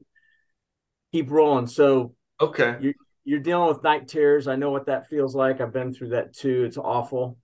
[1.12, 1.68] keep rolling.
[1.68, 4.48] So, okay, you, you're dealing with night terrors.
[4.48, 5.62] I know what that feels like.
[5.62, 6.64] I've been through that too.
[6.66, 7.38] It's awful.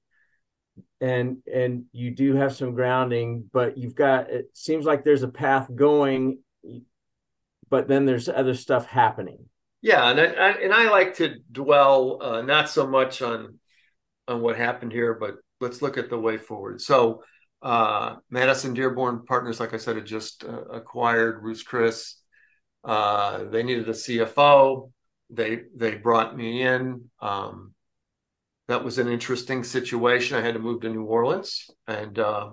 [1.00, 4.30] And and you do have some grounding, but you've got.
[4.30, 6.40] It seems like there's a path going,
[7.70, 9.46] but then there's other stuff happening.
[9.82, 13.58] Yeah, and I, I and I like to dwell uh, not so much on
[14.28, 16.82] on what happened here, but let's look at the way forward.
[16.82, 17.24] So
[17.62, 22.16] uh, Madison Dearborn Partners, like I said, had just uh, acquired Ruth's Chris.
[22.84, 24.92] Uh, they needed a CFO.
[25.30, 27.10] They they brought me in.
[27.22, 27.74] Um,
[28.68, 30.38] that was an interesting situation.
[30.38, 32.52] I had to move to New Orleans, and uh,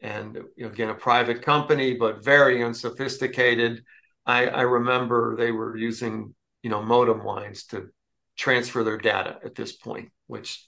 [0.00, 3.84] and you know, again a private company, but very unsophisticated.
[4.24, 7.90] I, I remember they were using you know modem lines to
[8.36, 10.64] transfer their data at this point, which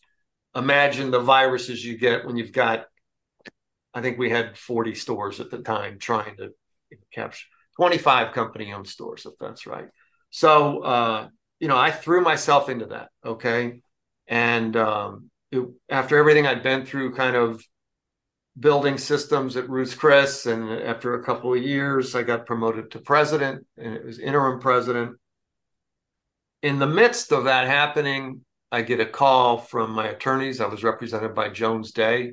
[0.54, 2.86] imagine the viruses you get when you've got
[3.94, 6.50] I think we had 40 stores at the time trying to
[7.12, 9.88] capture 25 company owned stores, if that's right.
[10.30, 11.28] So, uh,
[11.60, 13.10] you know, I threw myself into that.
[13.24, 13.80] Okay.
[14.26, 17.62] And um, it, after everything I'd been through, kind of
[18.58, 22.98] building systems at Ruth's Chris, and after a couple of years, I got promoted to
[23.00, 25.16] president, and it was interim president.
[26.62, 30.60] In the midst of that happening, I get a call from my attorneys.
[30.60, 32.32] I was represented by Jones Day.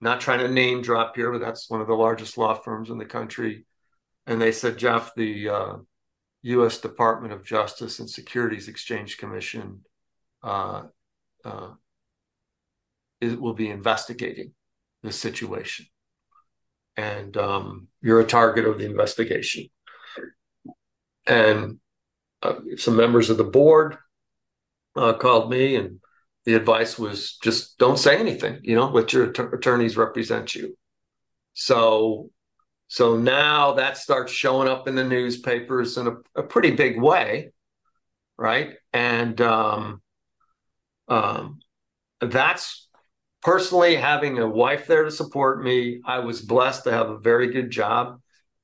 [0.00, 2.98] Not trying to name drop here, but that's one of the largest law firms in
[2.98, 3.66] the country.
[4.28, 5.76] And they said, Jeff, the uh,
[6.42, 6.78] U.S.
[6.78, 9.80] Department of Justice and Securities Exchange Commission
[10.44, 10.84] uh,
[11.44, 11.70] uh,
[13.20, 14.52] it will be investigating
[15.02, 15.86] the situation.
[16.96, 19.66] And um, you're a target of the investigation.
[21.26, 21.80] And
[22.40, 23.98] uh, some members of the board
[24.96, 26.00] uh, called me, and
[26.44, 30.76] the advice was just don't say anything, you know, let your att- attorneys represent you.
[31.52, 32.30] So,
[32.88, 37.50] so now that starts showing up in the newspapers in a, a pretty big way,
[38.38, 38.74] right?
[38.92, 40.02] And um,
[41.08, 41.60] um,
[42.20, 42.88] that's
[43.42, 46.00] personally having a wife there to support me.
[46.04, 48.20] I was blessed to have a very good job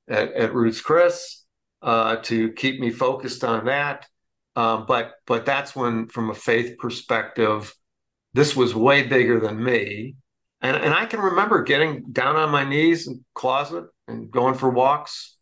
[0.08, 1.44] at, at Ruth's Chris
[1.82, 4.06] uh, to keep me focused on that.
[4.56, 7.74] Um, but but that's when, from a faith perspective,
[8.32, 10.16] this was way bigger than me.
[10.62, 14.70] And and I can remember getting down on my knees in closet and going for
[14.70, 15.36] walks,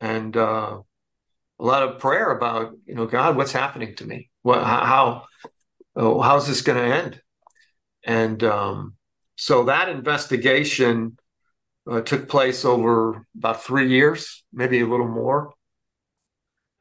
[0.00, 0.78] and uh,
[1.60, 4.30] a lot of prayer about you know God, what's happening to me?
[4.40, 5.26] What how
[5.94, 7.20] oh, how's this going to end?
[8.06, 8.94] And um,
[9.36, 11.18] so that investigation
[11.90, 15.52] uh, took place over about three years, maybe a little more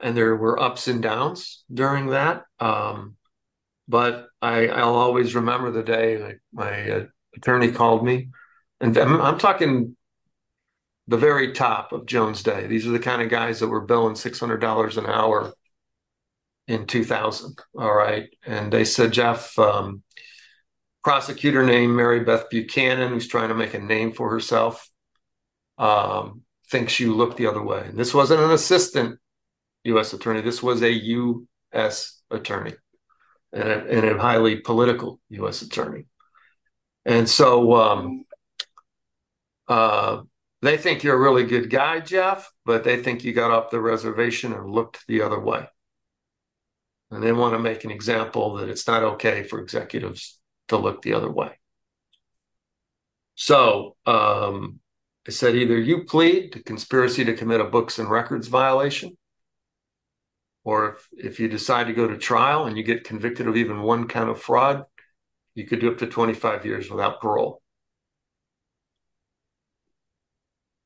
[0.03, 2.43] and there were ups and downs during that.
[2.59, 3.15] Um,
[3.87, 8.29] but I, will always remember the day my, my uh, attorney called me,
[8.79, 9.95] and I'm, I'm, talking
[11.07, 12.67] the very top of Jones Day.
[12.67, 15.53] These are the kind of guys that were billing six hundred dollars an hour
[16.67, 17.57] in 2000.
[17.77, 20.03] All right, and they said, Jeff, um,
[21.03, 24.89] prosecutor named Mary Beth Buchanan, who's trying to make a name for herself,
[25.77, 27.85] um, thinks you look the other way.
[27.85, 29.19] And this wasn't an assistant
[29.85, 30.13] U.S.
[30.13, 30.41] attorney.
[30.41, 32.21] This was a U.S.
[32.31, 32.73] attorney
[33.51, 35.61] and a, and a highly political U.S.
[35.61, 36.05] attorney.
[37.05, 38.25] And so um,
[39.67, 40.21] uh,
[40.61, 43.81] they think you're a really good guy, Jeff, but they think you got off the
[43.81, 45.67] reservation and looked the other way.
[47.11, 51.01] And they want to make an example that it's not okay for executives to look
[51.01, 51.59] the other way.
[53.35, 54.79] So um,
[55.27, 59.17] I said either you plead to conspiracy to commit a books and records violation,
[60.63, 63.81] or if, if you decide to go to trial and you get convicted of even
[63.81, 64.83] one count of fraud,
[65.55, 67.61] you could do up to 25 years without parole.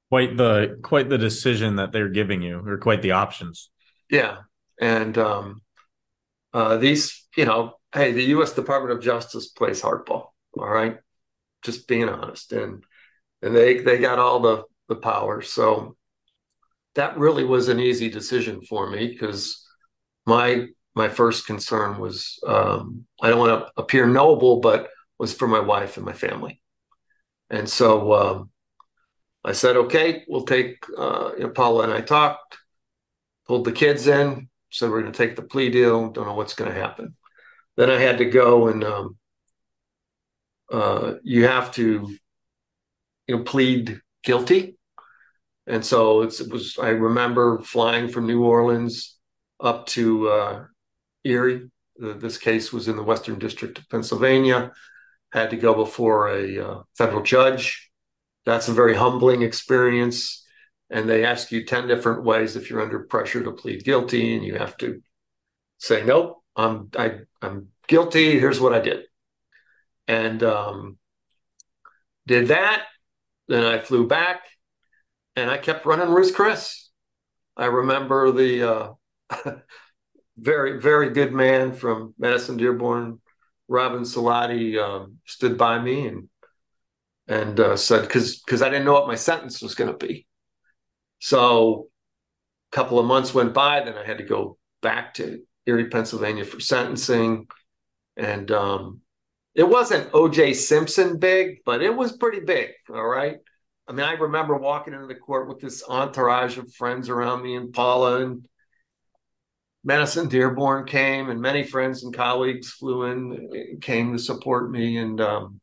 [0.09, 3.69] Quite the quite the decision that they're giving you, or quite the options.
[4.09, 4.37] Yeah,
[4.79, 5.61] and um,
[6.53, 8.53] uh, these, you know, hey, the U.S.
[8.53, 10.27] Department of Justice plays hardball.
[10.57, 10.97] All right,
[11.61, 12.85] just being honest, and
[13.41, 15.41] and they they got all the the power.
[15.41, 15.97] So
[16.95, 19.66] that really was an easy decision for me because
[20.27, 25.47] my my first concern was um, I don't want to appear noble, but was for
[25.47, 26.61] my wife and my family.
[27.49, 28.49] And so um,
[29.43, 32.57] I said, okay, we'll take, uh, you know, Paula and I talked,
[33.47, 36.55] pulled the kids in, said we're going to take the plea deal, don't know what's
[36.55, 37.15] going to happen.
[37.77, 39.17] Then I had to go and um,
[40.71, 42.15] uh, you have to,
[43.27, 44.77] you know, plead guilty.
[45.67, 49.16] And so it was, I remember flying from New Orleans
[49.59, 50.65] up to uh,
[51.23, 51.69] Erie.
[51.97, 54.71] This case was in the Western District of Pennsylvania.
[55.31, 57.91] Had to go before a uh, federal judge.
[58.45, 60.45] That's a very humbling experience.
[60.89, 64.45] And they ask you 10 different ways if you're under pressure to plead guilty, and
[64.45, 65.01] you have to
[65.79, 68.39] say, nope, I'm, I, I'm guilty.
[68.39, 69.03] Here's what I did.
[70.07, 70.97] And um,
[72.25, 72.83] did that.
[73.47, 74.41] Then I flew back
[75.35, 76.89] and I kept running Ruth's Chris.
[77.55, 78.89] I remember the uh,
[80.37, 83.19] very, very good man from Madison Dearborn,
[83.67, 86.29] Robin Selati, um, stood by me and
[87.27, 90.25] and uh, said because because I didn't know what my sentence was going to be.
[91.19, 91.87] So
[92.71, 96.45] a couple of months went by, then I had to go back to Erie, Pennsylvania
[96.45, 97.47] for sentencing,
[98.15, 99.01] and um,
[99.55, 100.53] it wasn't O.J.
[100.53, 102.69] Simpson big, but it was pretty big.
[102.89, 103.37] All right,
[103.87, 107.55] I mean, I remember walking into the court with this entourage of friends around me,
[107.55, 108.47] and Paula and
[109.87, 115.21] Madison Dearborn came, and many friends and colleagues flew in, came to support me, and
[115.21, 115.61] um,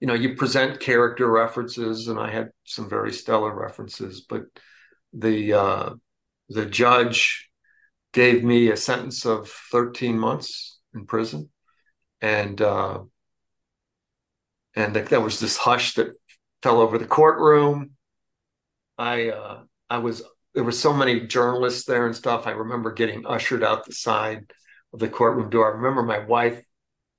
[0.00, 4.46] you know, you present character references, and I had some very stellar references, but
[5.12, 5.90] the uh,
[6.48, 7.48] the judge
[8.12, 11.48] gave me a sentence of 13 months in prison,
[12.20, 13.04] and uh,
[14.74, 16.08] and there was this hush that
[16.60, 17.92] fell over the courtroom.
[18.98, 20.24] I uh, I was
[20.56, 22.46] there were so many journalists there and stuff.
[22.46, 24.50] I remember getting ushered out the side
[24.94, 25.70] of the courtroom door.
[25.70, 26.64] I remember my wife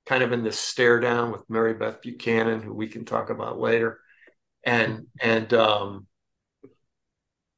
[0.06, 3.60] kind of in this stare down with Mary Beth Buchanan, who we can talk about
[3.60, 4.00] later,
[4.64, 6.08] and and um,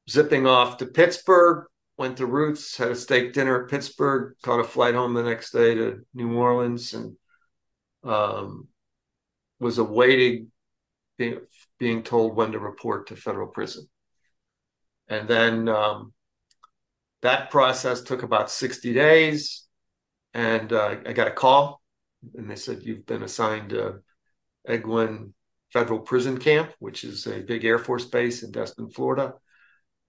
[0.07, 1.65] zipping off to Pittsburgh.
[1.97, 5.51] Went to Ruth's, had a steak dinner at Pittsburgh, caught a flight home the next
[5.51, 7.15] day to New Orleans, and
[8.03, 8.67] um,
[9.59, 10.51] was awaiting
[11.17, 11.39] being,
[11.79, 13.87] being told when to report to federal prison.
[15.11, 16.13] And then um,
[17.21, 19.67] that process took about 60 days.
[20.33, 21.81] And uh, I got a call
[22.35, 23.99] and they said you've been assigned to
[24.67, 25.33] Eglin
[25.73, 29.33] Federal Prison Camp, which is a big Air Force base in Destin, Florida,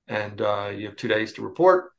[0.09, 1.91] and uh, you have two days to report.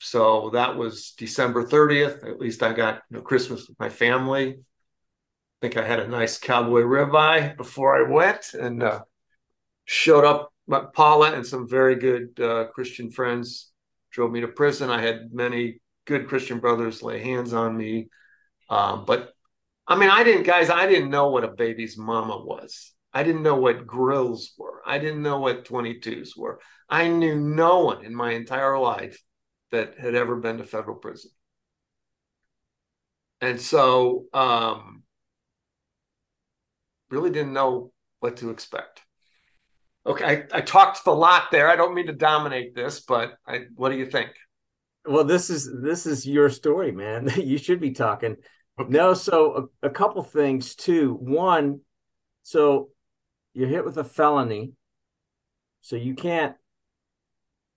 [0.00, 2.28] So that was December 30th.
[2.28, 4.50] At least I got you know, Christmas with my family.
[4.50, 4.56] I
[5.60, 9.00] think I had a nice cowboy ribeye before I went and uh,
[9.84, 10.52] showed up.
[10.68, 13.70] Paula and some very good uh, Christian friends
[14.10, 14.90] drove me to prison.
[14.90, 18.08] I had many good Christian brothers lay hands on me
[18.70, 19.32] um, but
[19.86, 22.92] I mean, I didn't, guys, I didn't know what a baby's mama was.
[23.12, 24.82] I didn't know what grills were.
[24.86, 26.60] I didn't know what 22s were.
[26.88, 29.22] I knew no one in my entire life
[29.72, 31.30] that had ever been to federal prison.
[33.40, 35.04] And so, um,
[37.10, 39.02] really didn't know what to expect.
[40.08, 41.68] Okay, I, I talked a lot there.
[41.68, 44.30] I don't mean to dominate this, but I, what do you think?
[45.04, 47.30] Well, this is this is your story, man.
[47.36, 48.36] you should be talking.
[48.88, 51.14] No, so a, a couple things too.
[51.20, 51.80] One,
[52.42, 52.88] so
[53.52, 54.72] you're hit with a felony,
[55.82, 56.56] so you can't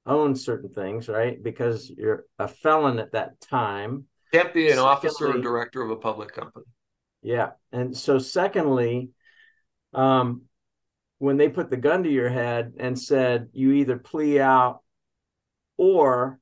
[0.05, 1.41] own certain things, right?
[1.41, 4.05] Because you're a felon at that time.
[4.31, 6.65] Can't be an secondly, officer or director of a public company.
[7.21, 9.09] Yeah, and so secondly,
[9.93, 10.43] um,
[11.21, 14.81] when they put the gun to your head and said you either plea out
[15.77, 16.39] or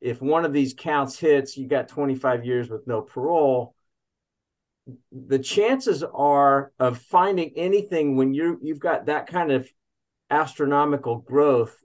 [0.00, 3.74] if one of these counts hits, you got 25 years with no parole.
[5.10, 9.68] The chances are of finding anything when you you've got that kind of
[10.30, 11.76] astronomical growth,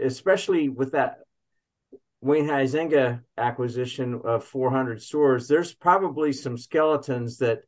[0.00, 1.16] especially with that
[2.20, 7.62] Wayne Huizenga acquisition of 400 stores, there's probably some skeletons that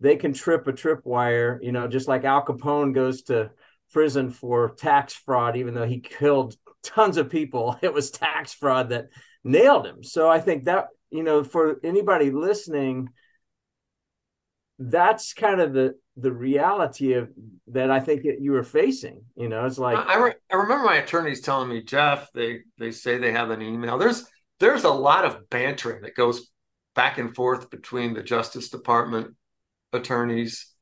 [0.00, 3.50] they can trip a tripwire, you know, just like Al Capone goes to
[3.92, 7.78] prison for tax fraud, even though he killed tons of people.
[7.82, 9.08] It was tax fraud that
[9.44, 10.02] nailed him.
[10.02, 13.08] So I think that, you know, for anybody listening,
[14.78, 17.30] that's kind of the the reality of
[17.68, 19.22] that I think that you were facing.
[19.36, 22.90] You know, it's like I, re- I remember my attorneys telling me, Jeff, they they
[22.90, 23.96] say they have an email.
[23.98, 24.26] There's
[24.60, 26.50] there's a lot of bantering that goes
[26.94, 29.34] back and forth between the Justice Department
[29.96, 30.72] attorneys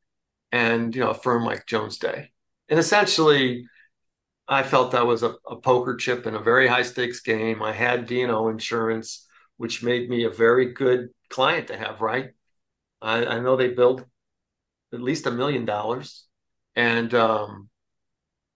[0.52, 2.30] and you know a firm like Jones Day.
[2.68, 3.66] And essentially,
[4.48, 7.62] I felt that was a, a poker chip in a very high stakes game.
[7.62, 12.30] I had D&O insurance, which made me a very good client to have, right?
[13.02, 14.04] I, I know they billed
[14.92, 16.26] at least a million dollars.
[16.76, 17.68] And um,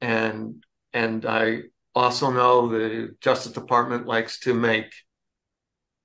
[0.00, 1.62] and and I
[1.94, 4.92] also know the Justice Department likes to make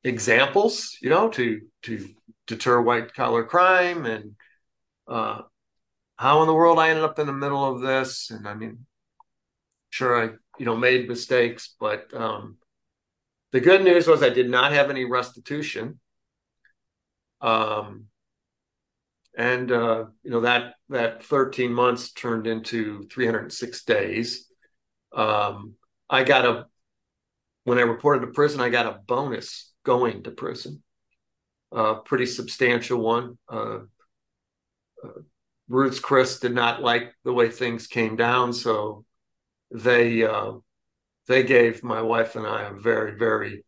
[0.03, 2.09] examples, you know, to to
[2.47, 4.35] deter white collar crime and
[5.07, 5.41] uh,
[6.15, 8.29] how in the world I ended up in the middle of this.
[8.29, 8.85] And I mean,
[9.89, 12.57] sure I you know made mistakes, but um,
[13.51, 15.99] the good news was I did not have any restitution.
[17.41, 18.05] Um,
[19.37, 24.47] and uh, you know that that 13 months turned into 306 days.
[25.15, 25.73] Um,
[26.09, 26.65] I got a
[27.63, 30.83] when I reported to prison, I got a bonus going to prison,
[31.71, 33.37] a pretty substantial one.
[33.49, 33.79] Uh,
[35.67, 39.05] Ruth's Chris did not like the way things came down, so
[39.71, 40.53] they uh,
[41.27, 43.65] they gave my wife and I a very very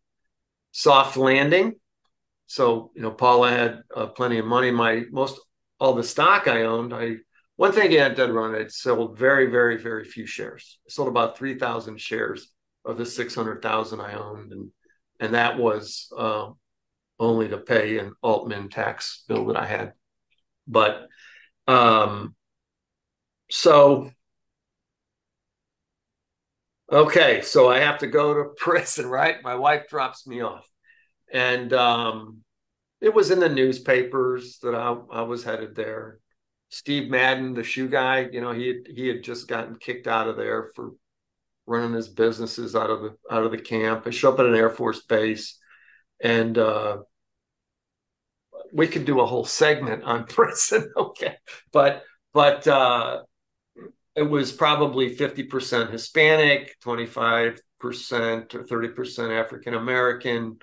[0.72, 1.76] soft landing.
[2.48, 4.72] So you know, Paula had uh, plenty of money.
[4.72, 5.40] My most
[5.80, 7.18] all the stock I owned, I
[7.56, 10.80] one thing I did run, I sold very very very few shares.
[10.88, 12.52] I sold about three thousand shares
[12.84, 14.70] of the six hundred thousand I owned, and
[15.20, 16.50] and that was uh,
[17.20, 19.94] only to pay an Altman tax bill that I had.
[20.68, 21.08] But
[21.68, 22.36] um,
[23.50, 24.12] so
[26.92, 29.42] okay, so I have to go to prison, right?
[29.44, 30.68] My wife drops me off,
[31.32, 32.42] and um,
[33.02, 36.20] it was in the newspapers that I, I was headed there.
[36.70, 40.28] Steve Madden, the shoe guy, you know, he had, he had just gotten kicked out
[40.28, 40.92] of there for
[41.68, 44.06] running his businesses out of the out of the camp.
[44.06, 45.60] I show up at an Air Force base,
[46.22, 46.98] and uh,
[48.74, 50.92] we could do a whole segment on prison.
[50.96, 51.36] okay,
[51.72, 52.04] but
[52.34, 53.22] but uh,
[54.16, 60.58] it was probably fifty percent Hispanic, twenty five percent or thirty percent African American,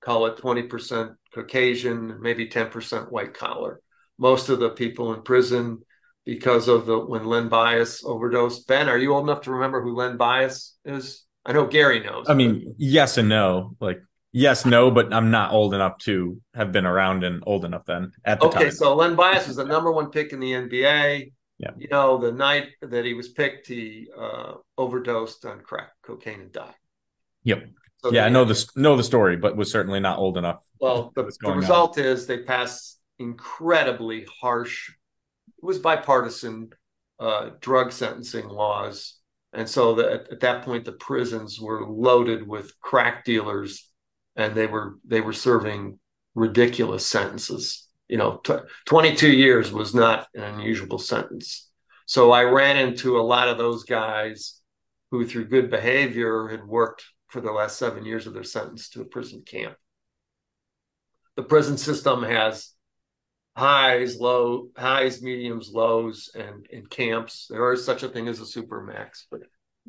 [0.00, 3.80] call it twenty percent Caucasian, maybe ten percent white collar.
[4.18, 5.82] Most of the people in prison
[6.24, 8.66] because of the when Len Bias overdosed.
[8.66, 11.24] Ben, are you old enough to remember who Len Bias is?
[11.44, 12.26] I know Gary knows.
[12.28, 13.76] I mean, yes and no.
[13.80, 14.00] Like
[14.32, 18.12] yes, no, but I'm not old enough to have been around and old enough then
[18.24, 18.62] at the okay, time.
[18.62, 21.32] Okay, so Len Bias was the number one pick in the NBA.
[21.58, 21.70] Yeah.
[21.78, 26.52] You know, the night that he was picked, he uh, overdosed on crack cocaine and
[26.52, 26.74] died.
[27.44, 27.64] Yep.
[27.98, 30.58] So yeah, I know the know the story, but was certainly not old enough.
[30.80, 32.04] Well, the, the result on.
[32.04, 34.90] is they passed incredibly harsh
[35.62, 36.70] it was bipartisan
[37.20, 39.18] uh, drug sentencing laws,
[39.52, 43.88] and so that at that point the prisons were loaded with crack dealers,
[44.36, 45.98] and they were they were serving
[46.34, 47.88] ridiculous sentences.
[48.08, 48.54] You know, t-
[48.86, 51.70] 22 years was not an unusual sentence.
[52.06, 54.60] So I ran into a lot of those guys
[55.10, 59.00] who, through good behavior, had worked for the last seven years of their sentence to
[59.00, 59.76] a prison camp.
[61.36, 62.72] The prison system has
[63.56, 67.46] highs, low, highs, mediums, lows, and and camps.
[67.48, 69.40] There is such a thing as a super max, but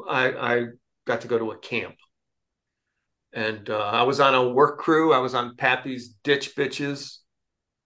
[0.08, 0.66] I, I
[1.06, 1.96] got to go to a camp.
[3.34, 5.12] And uh, I was on a work crew.
[5.14, 7.18] I was on Pappy's Ditch Bitches,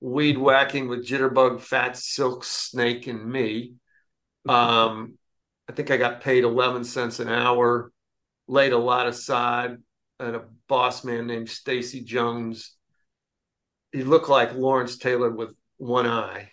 [0.02, 3.74] weed whacking with Jitterbug, Fat Silk Snake, and me.
[4.48, 5.18] Um,
[5.70, 7.91] I think I got paid 11 cents an hour,
[8.48, 9.78] laid a lot aside,
[10.20, 12.76] and a boss man named Stacy Jones.
[13.91, 16.52] He looked like Lawrence Taylor with one eye.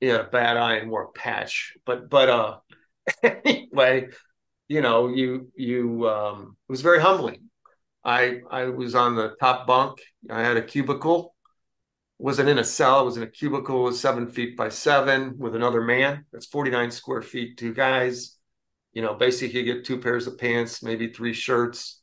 [0.00, 1.76] He had a bad eye and wore a patch.
[1.84, 2.56] But but uh
[3.22, 4.08] anyway,
[4.68, 7.50] you know, you you um it was very humbling.
[8.04, 10.00] I I was on the top bunk.
[10.30, 11.34] I had a cubicle.
[12.18, 13.00] Wasn't in a cell.
[13.00, 16.24] I was in a cubicle seven feet by seven with another man.
[16.32, 18.36] That's 49 square feet, two guys.
[18.92, 22.00] You know, basically you get two pairs of pants, maybe three shirts,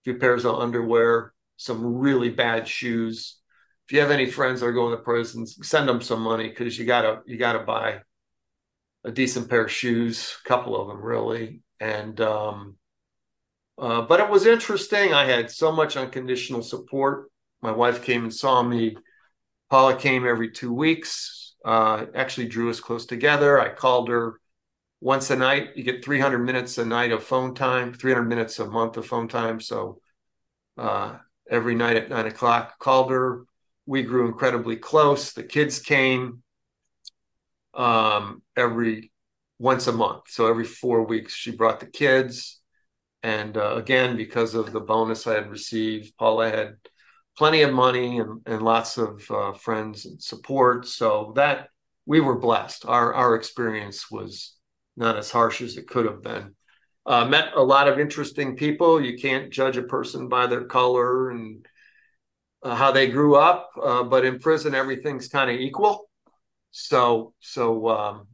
[0.00, 3.40] a few pairs of underwear, some really bad shoes,
[3.86, 6.78] if you have any friends that are going to prisons, send them some money because
[6.78, 8.00] you gotta you gotta buy
[9.04, 11.60] a decent pair of shoes, a couple of them really.
[11.82, 12.76] And um,
[13.76, 15.12] uh, but it was interesting.
[15.12, 17.28] I had so much unconditional support.
[17.60, 18.96] My wife came and saw me.
[19.68, 21.56] Paula came every two weeks.
[21.64, 23.60] Uh, actually drew us close together.
[23.60, 24.40] I called her
[25.00, 25.70] once a night.
[25.74, 29.26] You get 300 minutes a night of phone time, 300 minutes a month of phone
[29.26, 29.60] time.
[29.60, 30.00] So
[30.78, 31.16] uh,
[31.50, 33.44] every night at nine o'clock, called her
[33.86, 35.32] we grew incredibly close.
[35.32, 36.44] The kids came
[37.74, 39.10] um, every
[39.62, 40.24] once a month.
[40.26, 42.60] So every four weeks, she brought the kids.
[43.22, 46.74] And uh, again, because of the bonus I had received, Paula had
[47.38, 50.88] plenty of money and, and lots of uh, friends and support.
[50.88, 51.68] So that
[52.06, 52.86] we were blessed.
[52.86, 54.56] Our, our experience was
[54.96, 56.56] not as harsh as it could have been.
[57.06, 59.00] Uh, met a lot of interesting people.
[59.00, 61.64] You can't judge a person by their color and
[62.64, 66.08] uh, how they grew up, uh, but in prison everything's kind of equal.
[66.72, 68.26] So so um,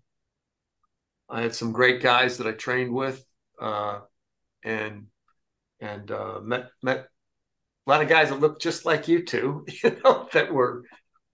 [1.28, 3.24] I had some great guys that I trained with,
[3.60, 4.00] uh,
[4.64, 5.06] and
[5.80, 9.96] and uh, met met a lot of guys that looked just like you two, you
[10.04, 10.84] know, that were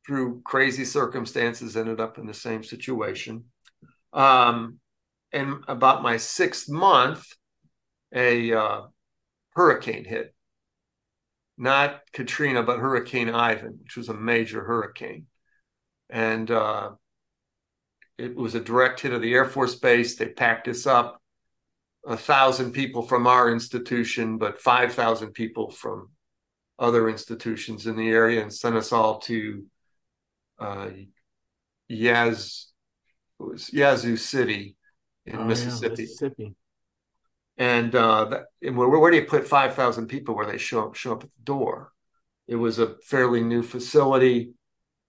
[0.07, 3.45] through crazy circumstances ended up in the same situation.
[4.13, 4.79] Um,
[5.33, 7.27] and about my sixth month,
[8.15, 8.83] a uh,
[9.55, 10.35] hurricane hit
[11.57, 15.27] not Katrina, but Hurricane Ivan, which was a major hurricane.
[16.11, 16.91] And uh,
[18.19, 20.17] it was a direct hit of the Air Force Base.
[20.17, 21.21] They packed us up,
[22.07, 26.11] a thousand people from our institution, but 5,000 people from
[26.79, 29.65] other institutions in the area and sent us all to
[30.59, 30.91] uh,
[31.91, 32.67] Yaz,
[33.39, 34.77] was Yazoo City
[35.27, 36.03] in oh, Mississippi.
[36.03, 36.55] Yeah, Mississippi.
[37.57, 40.95] And, uh, that, and where, where do you put 5,000 people where they show up,
[40.95, 41.93] show up at the door?
[42.47, 44.53] It was a fairly new facility.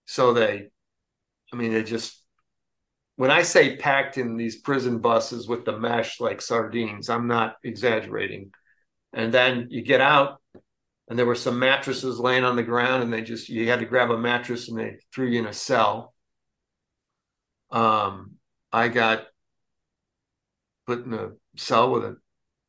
[0.06, 0.68] So they,
[1.52, 2.25] I mean, they just,
[3.18, 7.56] when I say packed in these prison buses with the mesh like sardines, I'm not
[7.64, 8.52] exaggerating.
[9.14, 10.42] And then you get out,
[11.08, 13.86] and there were some mattresses laying on the ground, and they just, you had to
[13.86, 16.14] grab a mattress and they threw you in a cell.
[17.72, 18.36] Um,
[18.72, 19.28] I got
[20.86, 22.18] put in a cell with a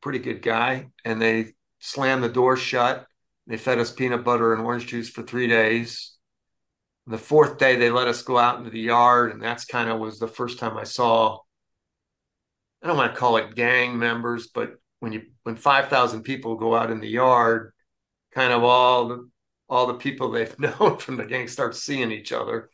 [0.01, 3.05] pretty good guy, and they slammed the door shut.
[3.47, 6.16] They fed us peanut butter and orange juice for three days.
[7.07, 9.99] The fourth day, they let us go out into the yard, and that's kind of
[9.99, 11.39] was the first time I saw.
[12.83, 16.55] I don't want to call it gang members, but when you when five thousand people
[16.55, 17.73] go out in the yard,
[18.33, 19.29] kind of all the
[19.69, 22.69] all the people they've known from the gang start seeing each other.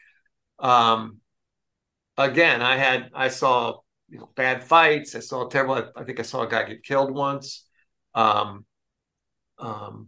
[0.60, 1.20] Um,
[2.18, 5.16] again, I had I saw you know bad fights.
[5.16, 5.76] I saw terrible.
[5.76, 7.68] I, I think I saw a guy get killed once.
[8.16, 8.66] Um,
[9.60, 10.08] um,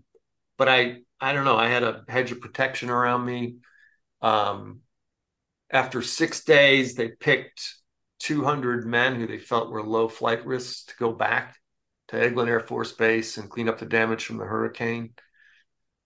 [0.58, 1.58] but I I don't know.
[1.58, 3.58] I had a hedge of protection around me.
[4.26, 4.80] Um,
[5.70, 7.76] after six days, they picked
[8.20, 11.58] 200 men who they felt were low flight risks to go back
[12.08, 15.12] to Eglin Air Force Base and clean up the damage from the hurricane.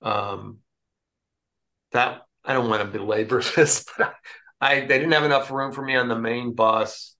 [0.02, 0.58] Um,
[1.94, 4.14] that I don't want to belabor this, but
[4.60, 7.16] I, they didn't have enough room for me on the main bus,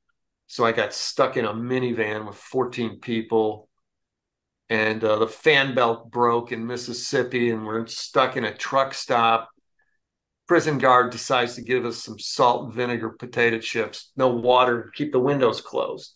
[0.48, 3.70] so I got stuck in a minivan with 14 people,
[4.70, 9.50] and uh, the fan belt broke in Mississippi, and we're stuck in a truck stop.
[10.50, 15.12] Prison guard decides to give us some salt and vinegar potato chips, no water, keep
[15.12, 16.16] the windows closed.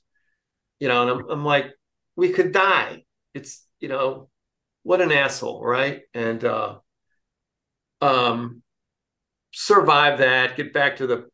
[0.80, 1.68] You know, and I'm, I'm like,
[2.16, 3.04] we could die.
[3.36, 4.30] It's you know,
[4.82, 6.02] what an asshole, right?
[6.16, 6.78] And uh,
[8.02, 8.64] um,
[9.52, 11.28] survive that, get back to the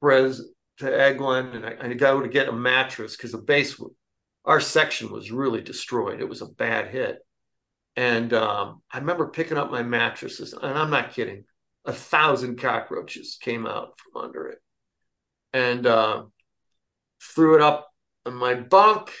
[0.00, 0.40] Pres
[0.78, 3.76] to Eglin, and I, I go to get a mattress because the base,
[4.44, 6.20] our section was really destroyed.
[6.20, 7.18] It was a bad hit.
[7.96, 11.44] And um, I remember picking up my mattresses, and I'm not kidding,
[11.84, 14.58] a thousand cockroaches came out from under it.
[15.52, 16.24] And uh,
[17.22, 17.88] threw it up
[18.26, 19.12] in my bunk.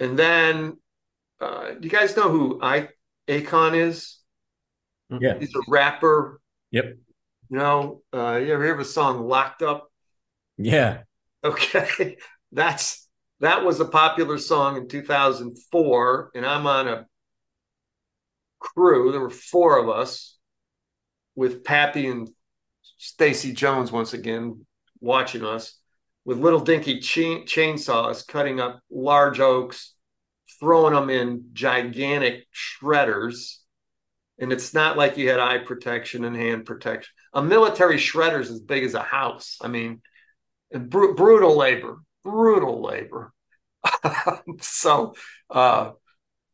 [0.00, 0.78] And then,
[1.40, 2.88] uh, do you guys know who I
[3.28, 4.18] Akon is?
[5.08, 5.38] Yeah.
[5.38, 6.40] He's a rapper.
[6.70, 6.96] Yep.
[7.48, 9.90] You know, uh, you ever hear of a song "Locked Up"?
[10.58, 11.02] Yeah.
[11.44, 12.16] Okay,
[12.52, 13.08] that's
[13.40, 17.06] that was a popular song in 2004, and I'm on a
[18.58, 19.12] crew.
[19.12, 20.35] There were four of us
[21.36, 22.28] with Pappy and
[22.98, 24.66] Stacy Jones once again
[25.00, 25.78] watching us
[26.24, 29.94] with little dinky chain- chainsaws cutting up large oaks,
[30.58, 33.58] throwing them in gigantic shredders
[34.38, 37.10] and it's not like you had eye protection and hand protection.
[37.32, 39.58] A military shredder is as big as a house.
[39.62, 40.02] I mean,
[40.72, 43.32] br- brutal labor, brutal labor.
[44.60, 45.14] so,
[45.50, 45.92] uh,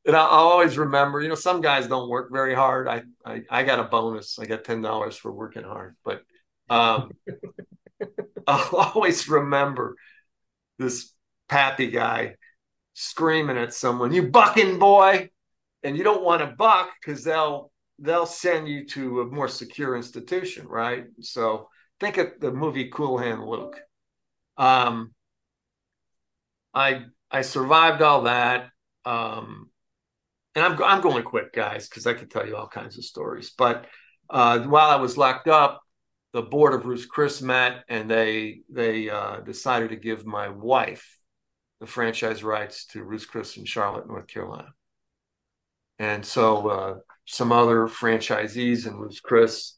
[0.05, 2.89] and I, will always remember, you know, some guys don't work very hard.
[2.89, 4.39] I, I, I got a bonus.
[4.39, 6.23] I got ten dollars for working hard, but
[6.69, 7.11] um,
[8.47, 9.97] I'll always remember
[10.79, 11.13] this
[11.49, 12.37] pappy guy
[12.95, 15.31] screaming at someone, "You bucking boy!"
[15.85, 19.97] And you don't want to buck because they'll they'll send you to a more secure
[19.97, 21.05] institution, right?
[21.21, 21.69] So
[22.01, 23.81] think of the movie Cool Hand Luke.
[24.57, 25.15] Um,
[26.75, 28.71] I I survived all that,
[29.05, 29.71] um,
[30.55, 33.53] and I'm I'm going quick, guys, because I could tell you all kinds of stories.
[33.57, 33.87] But
[34.31, 35.83] uh, while I was locked up,
[36.33, 41.19] the board of Ruth's Chris met, and they they uh, decided to give my wife
[41.81, 44.69] the franchise rights to Ruth's Chris in Charlotte, North Carolina.
[45.99, 46.95] And so uh,
[47.27, 49.75] some other franchisees and was Chris.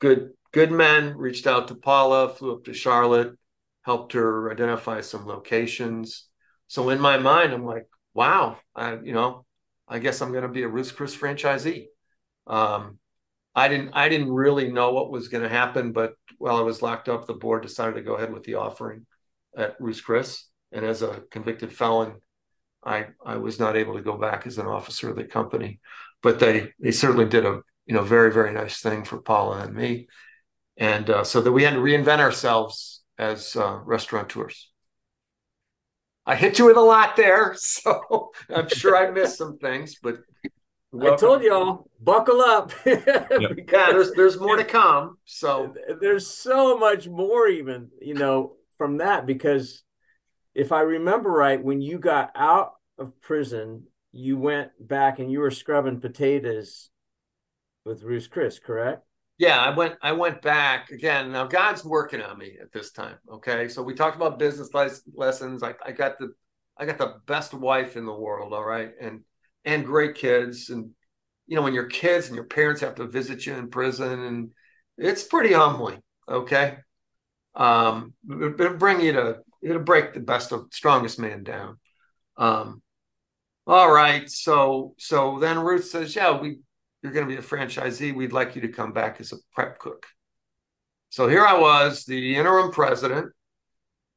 [0.00, 3.34] Good good men reached out to Paula, flew up to Charlotte,
[3.82, 6.28] helped her identify some locations.
[6.66, 9.46] So in my mind, I'm like, wow, I you know,
[9.88, 11.86] I guess I'm going to be a Ruth's Chris franchisee.
[12.46, 12.98] Um,
[13.54, 16.82] I didn't I didn't really know what was going to happen, but while I was
[16.82, 19.06] locked up, the board decided to go ahead with the offering
[19.56, 20.44] at Ruth's Chris.
[20.70, 22.20] And as a convicted felon,
[22.84, 25.80] I I was not able to go back as an officer of the company
[26.22, 29.74] but they they certainly did a you know very very nice thing for Paula and
[29.74, 30.08] me,
[30.76, 34.70] and uh, so that we had to reinvent ourselves as uh, restaurateurs.
[36.28, 40.18] I hit you with a lot there, so I'm sure I missed some things, but
[40.92, 41.14] welcome.
[41.14, 42.72] I told y'all, buckle up.
[42.86, 43.48] yeah,
[43.90, 45.18] there's there's more to come.
[45.24, 49.82] So there's so much more, even you know, from that because
[50.54, 55.40] if I remember right, when you got out of prison you went back and you
[55.40, 56.90] were scrubbing potatoes
[57.84, 59.04] with Ruth's Chris, correct?
[59.38, 59.94] Yeah, I went.
[60.02, 61.30] I went back again.
[61.30, 63.16] Now God's working on me at this time.
[63.32, 64.70] Okay, so we talked about business
[65.14, 65.62] lessons.
[65.62, 66.32] I, I got the,
[66.76, 68.52] I got the best wife in the world.
[68.52, 69.20] All right, and
[69.64, 70.70] and great kids.
[70.70, 70.90] And
[71.46, 74.50] you know, when your kids and your parents have to visit you in prison, and
[74.96, 76.02] it's pretty humbling.
[76.28, 76.78] Okay,
[77.54, 81.78] um, it'll bring you to it'll break the best of strongest man down.
[82.36, 82.82] Um,
[83.66, 86.58] all right so so then ruth says yeah we
[87.02, 89.78] you're going to be a franchisee we'd like you to come back as a prep
[89.78, 90.06] cook
[91.10, 93.32] so here i was the interim president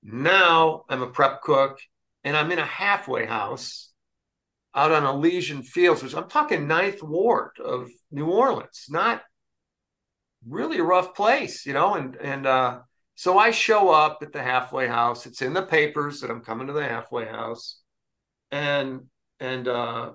[0.03, 1.79] Now I'm a prep cook
[2.23, 3.91] and I'm in a halfway house
[4.73, 9.21] out on Elysian Fields, which I'm talking ninth ward of New Orleans, not
[10.47, 11.95] really a rough place, you know.
[11.95, 12.79] And and uh,
[13.15, 15.25] so I show up at the halfway house.
[15.25, 17.79] It's in the papers that I'm coming to the halfway house,
[18.51, 19.07] and
[19.39, 20.13] and uh,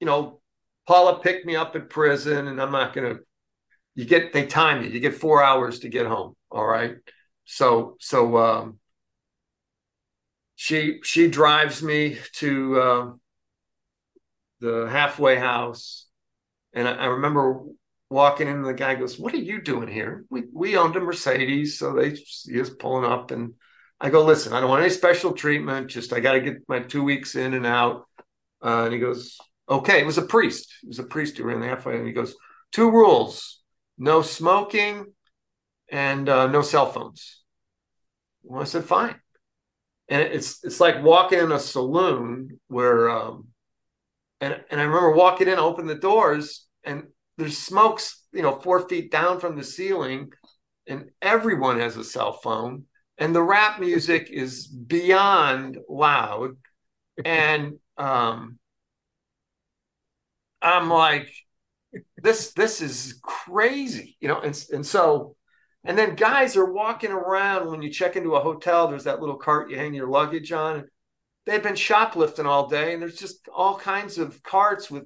[0.00, 0.37] you know,
[0.88, 3.16] Paula picked me up at prison, and I'm not gonna.
[3.94, 4.88] You get they time you.
[4.88, 6.34] You get four hours to get home.
[6.50, 6.94] All right.
[7.44, 8.78] So so um,
[10.56, 13.10] she she drives me to uh,
[14.60, 16.06] the halfway house,
[16.72, 17.64] and I, I remember
[18.08, 21.78] walking in, the guy goes, "What are you doing here?" We we owned a Mercedes,
[21.78, 23.52] so they see us pulling up, and
[24.00, 25.88] I go, "Listen, I don't want any special treatment.
[25.88, 28.06] Just I got to get my two weeks in and out."
[28.64, 30.72] Uh, and he goes, "Okay." It was a priest.
[30.82, 32.34] It was a priest who ran the halfway, and he goes,
[32.72, 33.62] two rules:
[33.96, 35.12] no smoking,
[35.88, 37.42] and uh, no cell phones."
[38.42, 39.20] Well, I said, "Fine."
[40.08, 43.48] And it's it's like walking in a saloon where, um,
[44.40, 48.88] and and I remember walking in, open the doors, and there's smokes, you know, four
[48.88, 50.32] feet down from the ceiling,
[50.86, 52.84] and everyone has a cell phone,
[53.18, 56.56] and the rap music is beyond loud,
[57.24, 58.58] and um,
[60.60, 61.32] I'm like,
[62.16, 65.34] this this is crazy, you know, and and so.
[65.84, 68.88] And then guys are walking around when you check into a hotel.
[68.88, 70.86] There's that little cart you hang your luggage on.
[71.46, 75.04] They've been shoplifting all day, and there's just all kinds of carts with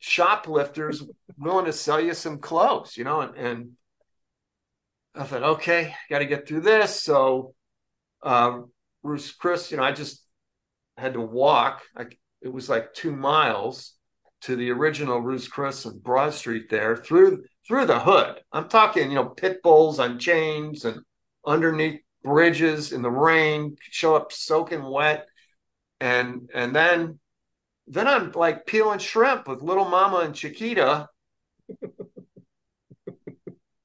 [0.00, 1.02] shoplifters
[1.38, 3.70] willing to sell you some clothes, you know, and, and
[5.14, 7.02] I thought, okay, got to get through this.
[7.02, 7.54] So,
[8.22, 8.70] um,
[9.02, 10.24] Ruth's Chris, you know, I just
[10.96, 11.82] had to walk.
[11.96, 12.06] I,
[12.42, 13.94] it was like two miles
[14.42, 18.40] to the original Ruth's Chris and Broad Street there through through the hood.
[18.52, 21.00] I'm talking, you know, pit bulls on chains and
[21.46, 25.26] underneath bridges in the rain, show up soaking wet,
[26.00, 27.18] and and then
[27.86, 31.08] then I'm like peeling shrimp with Little Mama and Chiquita.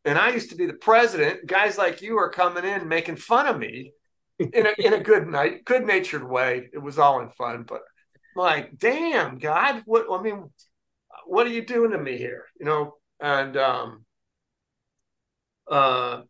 [0.05, 1.45] and I used to be the president.
[1.47, 3.91] Guys like you are coming in making fun of me
[4.39, 6.69] in a in a good night, good natured way.
[6.73, 7.81] It was all in fun, but
[8.35, 10.49] like, damn, God, what I mean,
[11.25, 12.45] what are you doing to me here?
[12.59, 14.05] You know, and um
[15.69, 16.21] uh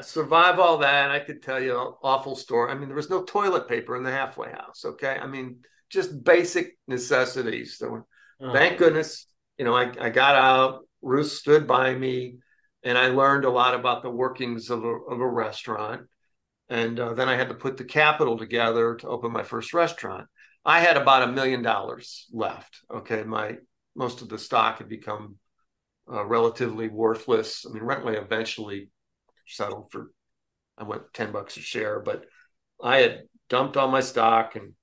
[0.00, 1.10] survive all that.
[1.10, 2.70] I could tell you an awful story.
[2.70, 4.84] I mean, there was no toilet paper in the halfway house.
[4.84, 5.16] Okay.
[5.20, 5.60] I mean,
[5.90, 7.78] just basic necessities.
[7.78, 8.06] So
[8.40, 8.52] oh.
[8.52, 9.26] thank goodness,
[9.58, 12.36] you know, I, I got out, Ruth stood by me,
[12.82, 16.02] and I learned a lot about the workings of a, of a restaurant.
[16.68, 20.28] And uh, then I had to put the capital together to open my first restaurant.
[20.68, 22.80] I had about a million dollars left.
[22.90, 23.22] Okay.
[23.22, 23.56] My
[23.96, 25.36] most of the stock had become
[26.12, 27.64] uh, relatively worthless.
[27.66, 28.90] I mean, Rent-Way eventually
[29.46, 30.12] settled for,
[30.76, 32.26] I went 10 bucks a share, but
[32.82, 34.74] I had dumped all my stock and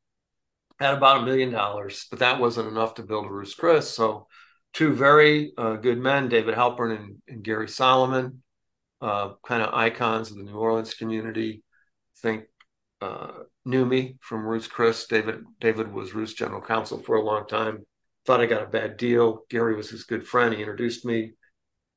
[0.79, 3.87] had about a million dollars, but that wasn't enough to build a Ruth's Chris.
[3.87, 4.25] So,
[4.73, 8.41] two very uh, good men, David Halpern and, and Gary Solomon,
[9.01, 11.63] uh, kind of icons of the New Orleans community.
[12.23, 12.45] think
[13.01, 13.33] uh,
[13.65, 15.07] knew me from Ruth's Chris.
[15.07, 17.85] David David was Ruth's general counsel for a long time.
[18.25, 19.41] Thought I got a bad deal.
[19.49, 20.53] Gary was his good friend.
[20.53, 21.33] He introduced me,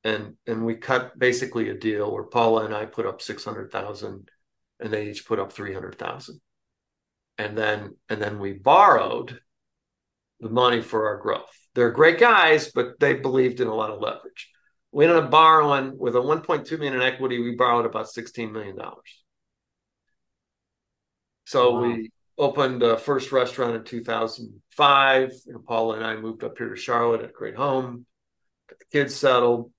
[0.03, 3.71] and and we cut basically a deal where Paula and I put up six hundred
[3.71, 4.29] thousand,
[4.79, 6.41] and they each put up three hundred thousand
[7.39, 9.39] and then and then we borrowed
[10.41, 11.49] the money for our growth.
[11.73, 14.51] They're great guys, but they believed in a lot of leverage.
[14.91, 17.39] We ended up borrowing with a 1.2 million in equity.
[17.39, 19.18] We borrowed about 16 million dollars.
[21.49, 21.81] So wow.
[21.81, 25.31] we opened the first restaurant in 2005.
[25.47, 28.05] You know, Paula and I moved up here to Charlotte at a great home,
[28.69, 29.71] got the kids settled,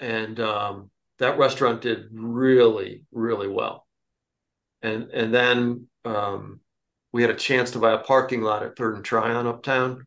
[0.00, 3.86] and um, that restaurant did really, really well.
[4.80, 6.60] And and then um,
[7.12, 10.06] we had a chance to buy a parking lot at Third and Tryon uptown,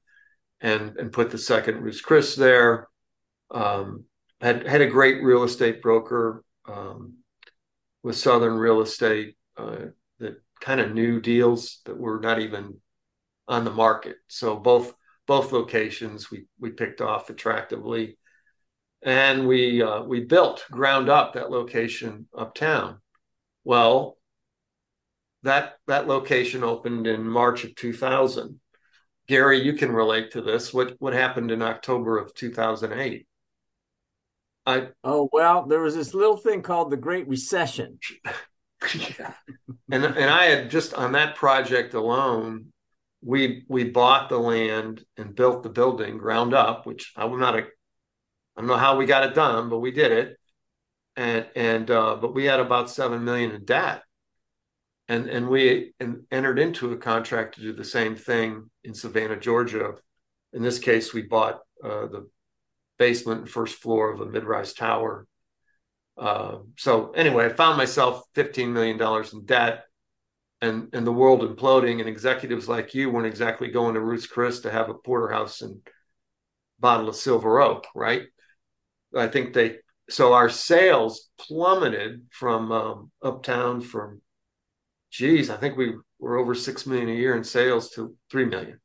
[0.62, 2.88] and and put the second Ruth's Chris there.
[3.52, 4.06] Um,
[4.42, 7.18] had had a great real estate broker um,
[8.02, 9.76] with Southern Real Estate uh,
[10.18, 12.80] that kind of new deals that were not even
[13.48, 14.16] on the market.
[14.28, 14.94] So both
[15.28, 18.18] both locations we we picked off attractively,
[19.02, 23.00] and we uh, we built ground up that location uptown.
[23.64, 24.18] Well,
[25.44, 28.60] that that location opened in March of 2000.
[29.28, 30.74] Gary, you can relate to this.
[30.74, 33.28] What what happened in October of 2008?
[34.66, 38.00] I oh well, there was this little thing called the Great Recession.
[38.94, 39.34] yeah.
[39.92, 42.68] and and I had just on that project alone,
[43.22, 47.64] we we bought the land and built the building ground up, which I'm not a
[47.64, 50.38] I don't know how we got it done, but we did it.
[51.16, 54.04] And and uh, but we had about seven million in debt
[55.12, 59.38] and and we and entered into a contract to do the same thing in Savannah,
[59.38, 59.96] Georgia.
[60.54, 62.30] In this case, we bought uh, the
[62.98, 65.28] basement and first floor of a mid-rise tower.
[66.18, 69.86] Uh, so anyway, I found myself fifteen million dollars in debt,
[70.62, 74.62] and and the world imploding, and executives like you weren't exactly going to Ruth's Chris
[74.62, 75.82] to have a porterhouse and
[76.80, 78.24] bottle of silver oak, right?
[79.16, 79.78] I think they
[80.10, 84.22] so our sales plummeted from um, uptown from
[85.12, 88.80] geez, I think we were over six million a year in sales to three million.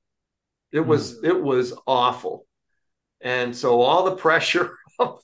[0.73, 0.87] It mm.
[0.87, 2.47] was it was awful,
[3.21, 5.21] and so all the pressure of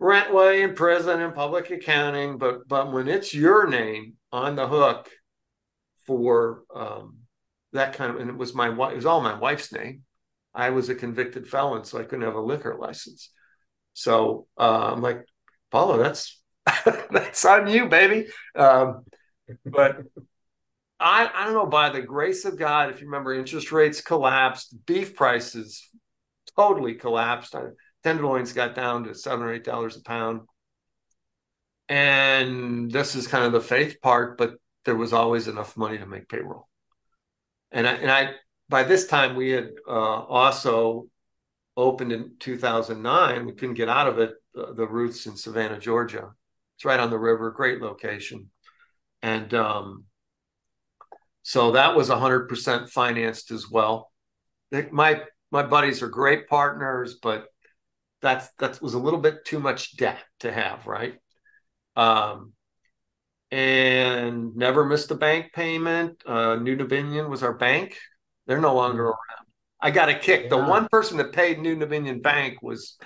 [0.00, 5.10] Rent-Way and prison and public accounting, but but when it's your name on the hook
[6.06, 7.18] for um,
[7.74, 10.02] that kind of, and it was my wife, it was all my wife's name.
[10.54, 13.30] I was a convicted felon, so I couldn't have a liquor license.
[13.92, 15.26] So uh, I'm like,
[15.70, 16.40] Paula, that's
[17.10, 18.28] that's on you, baby.
[18.56, 19.04] Um,
[19.66, 19.98] but
[20.98, 24.74] I, I don't know, by the grace of God, if you remember, interest rates collapsed,
[24.86, 25.88] beef prices
[26.56, 27.54] totally collapsed.
[28.02, 30.42] Tenderloins got down to seven or eight dollars a pound.
[31.88, 36.06] And this is kind of the faith part, but there was always enough money to
[36.06, 36.68] make payroll.
[37.72, 38.30] And I, and I
[38.68, 41.08] by this time we had uh, also
[41.76, 43.46] opened in 2009.
[43.46, 44.34] We couldn't get out of it.
[44.56, 46.30] Uh, the Ruths in Savannah, Georgia.
[46.76, 48.50] It's right on the river, great location
[49.22, 50.04] and um,
[51.42, 54.10] so that was 100% financed as well.
[54.90, 57.46] My my buddies are great partners, but
[58.22, 61.14] that's that was a little bit too much debt to have, right?
[61.96, 62.52] Um,
[63.50, 66.22] and never missed a bank payment.
[66.26, 67.96] Uh, New Dominion was our bank.
[68.46, 69.08] They're no longer mm-hmm.
[69.08, 69.46] around.
[69.80, 70.44] I got a kick.
[70.44, 70.48] Yeah.
[70.50, 72.98] The one person that paid New Dominion Bank was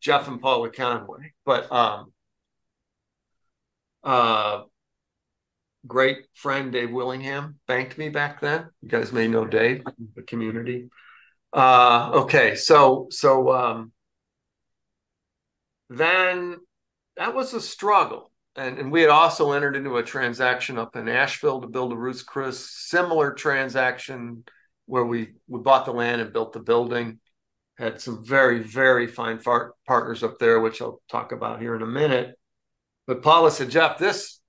[0.00, 1.32] Jeff and Paula Conway.
[1.44, 2.12] But um,
[4.04, 4.62] uh,
[5.86, 8.68] great friend Dave Willingham banked me back then.
[8.80, 9.82] You guys may know Dave,
[10.14, 10.88] the community.
[11.52, 13.92] Uh, okay, so so um,
[15.88, 16.56] then
[17.16, 18.30] that was a struggle.
[18.56, 21.96] And, and we had also entered into a transaction up in Asheville to build a
[21.96, 24.44] Ruth's Chris, similar transaction
[24.86, 27.20] where we, we bought the land and built the building.
[27.76, 31.82] Had some very, very fine far- partners up there, which I'll talk about here in
[31.82, 32.34] a minute.
[33.06, 34.40] But Paula said, Jeff, this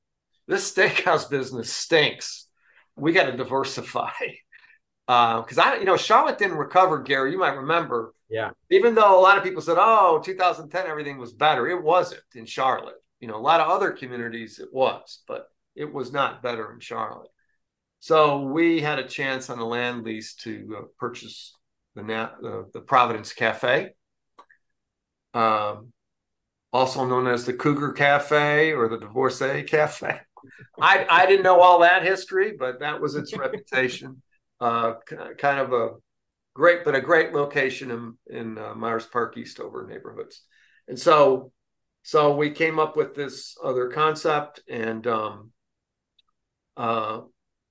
[0.48, 2.48] this steakhouse business stinks.
[2.96, 4.10] We got to diversify.
[5.06, 7.32] Because uh, I, you know, Charlotte didn't recover, Gary.
[7.32, 8.14] You might remember.
[8.30, 8.52] Yeah.
[8.70, 12.46] Even though a lot of people said, "Oh, 2010 everything was better," it wasn't in
[12.46, 13.02] Charlotte.
[13.20, 16.80] You know, a lot of other communities it was, but it was not better in
[16.80, 17.30] Charlotte.
[18.00, 21.54] So we had a chance on a land lease to uh, purchase
[21.96, 23.90] the, uh, the Providence Cafe,
[25.34, 25.92] um,
[26.72, 30.20] also known as the Cougar Cafe or the Divorcee Cafe.
[30.82, 34.22] I I didn't know all that history, but that was its reputation.
[34.62, 34.94] Uh,
[35.38, 35.90] kind of a
[36.54, 40.44] great, but a great location in in uh, Myers Park Eastover neighborhoods,
[40.88, 41.52] and so
[42.04, 45.52] so we came up with this other concept and um,
[46.78, 47.22] uh,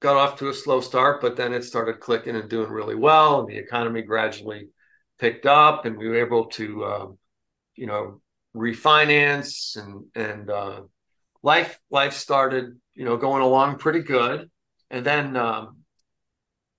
[0.00, 3.40] got off to a slow start, but then it started clicking and doing really well,
[3.40, 4.68] and the economy gradually
[5.18, 7.18] picked up, and we were able to um,
[7.74, 8.20] you know
[8.54, 10.80] refinance and and uh,
[11.42, 14.50] life life started you know going along pretty good.
[14.90, 15.78] And then um,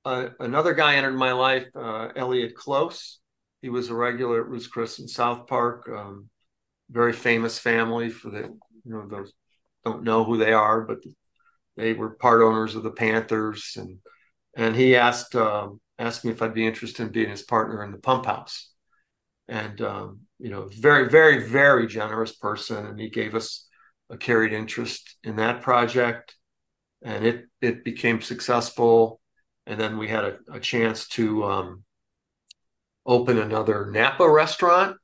[0.06, 3.20] uh, another guy entered my life uh, elliot close.
[3.62, 5.90] He was a regular at Ruth's Chris in south park.
[5.90, 6.30] Um,
[6.90, 9.32] very famous family for the you know those
[9.86, 10.98] don't know who they are but
[11.78, 13.74] they were part owners of the panthers.
[13.78, 14.00] And
[14.56, 17.92] and he asked um, asked me if i'd be interested in being his partner in
[17.92, 18.72] the pump house.
[19.48, 22.86] And um, you know very very very generous person.
[22.86, 23.68] And he gave us
[24.10, 26.36] a carried interest in that project,
[27.04, 29.22] and it it became successful.
[29.70, 31.84] And then we had a, a chance to um,
[33.06, 34.98] open another Napa restaurant.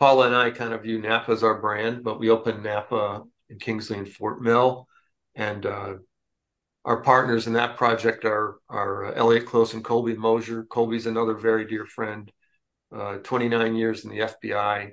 [0.00, 3.58] Paula and I kind of view Napa as our brand, but we opened Napa in
[3.58, 4.88] Kingsley and Fort Mill,
[5.34, 5.94] and uh,
[6.86, 10.64] our partners in that project are are Elliot Close and Colby Mosier.
[10.64, 12.32] Colby's another very dear friend,
[12.96, 14.92] uh, 29 years in the FBI,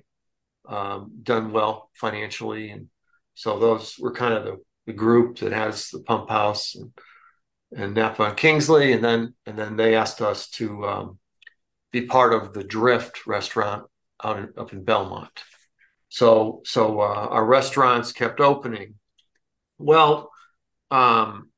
[0.67, 2.89] um, done well financially, and
[3.33, 4.57] so those were kind of the,
[4.87, 6.91] the group that has the pump house and,
[7.75, 11.19] and Napa and Kingsley, and then and then they asked us to um,
[11.91, 13.83] be part of the Drift restaurant
[14.23, 15.43] out in, up in Belmont.
[16.09, 18.95] So so uh, our restaurants kept opening.
[19.77, 20.31] Well,
[20.89, 21.49] um,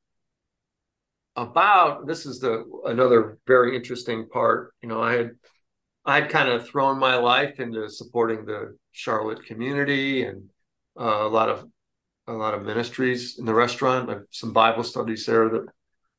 [1.35, 4.73] about this is the another very interesting part.
[4.81, 5.31] You know, I had
[6.03, 10.49] I had kind of thrown my life into supporting the Charlotte community and
[10.99, 11.65] uh, a lot of
[12.27, 15.65] a lot of ministries in the restaurant, some Bible studies there that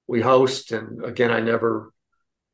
[0.08, 0.72] we host.
[0.72, 1.92] And again, I never,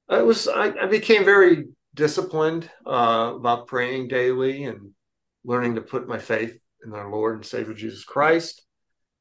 [0.08, 4.90] I was, I, I became very disciplined uh, about praying daily and
[5.44, 8.62] learning to put my faith in our Lord and Savior Jesus Christ.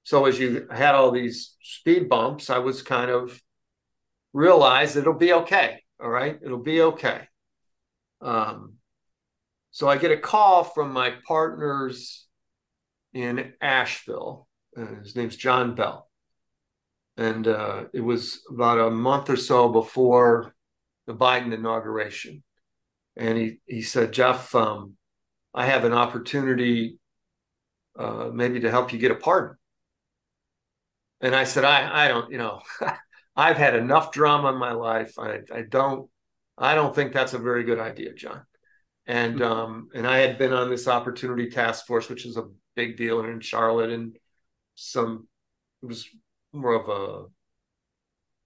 [0.03, 3.39] So as you had all these speed bumps, I was kind of
[4.33, 5.81] realized it'll be okay.
[6.01, 7.27] All right, it'll be okay.
[8.19, 8.73] Um,
[9.71, 12.25] so I get a call from my partners
[13.13, 14.47] in Asheville.
[14.75, 16.09] Uh, his name's John Bell.
[17.17, 20.55] And uh, it was about a month or so before
[21.05, 22.43] the Biden inauguration.
[23.15, 24.93] And he, he said, Jeff, um,
[25.53, 26.97] I have an opportunity
[27.97, 29.57] uh, maybe to help you get a pardon.
[31.21, 32.61] And I said, I, I don't, you know,
[33.35, 35.17] I've had enough drama in my life.
[35.19, 36.09] I, I don't,
[36.57, 38.41] I don't think that's a very good idea, John.
[39.05, 39.51] And mm-hmm.
[39.51, 43.23] um, and I had been on this opportunity task force, which is a big deal
[43.23, 44.17] in Charlotte, and
[44.75, 45.27] some
[45.81, 46.07] it was
[46.53, 47.25] more of a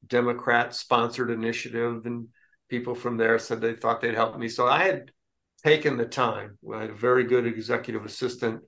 [0.07, 2.27] Democrat sponsored initiative, and
[2.69, 4.47] people from there said they thought they'd help me.
[4.49, 5.11] So I had
[5.63, 6.57] taken the time.
[6.73, 8.61] I had a very good executive assistant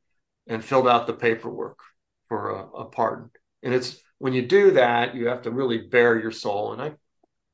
[0.48, 1.80] and filled out the paperwork
[2.28, 3.30] for a, a pardon.
[3.64, 6.74] And it's when you do that, you have to really bare your soul.
[6.74, 6.92] And I,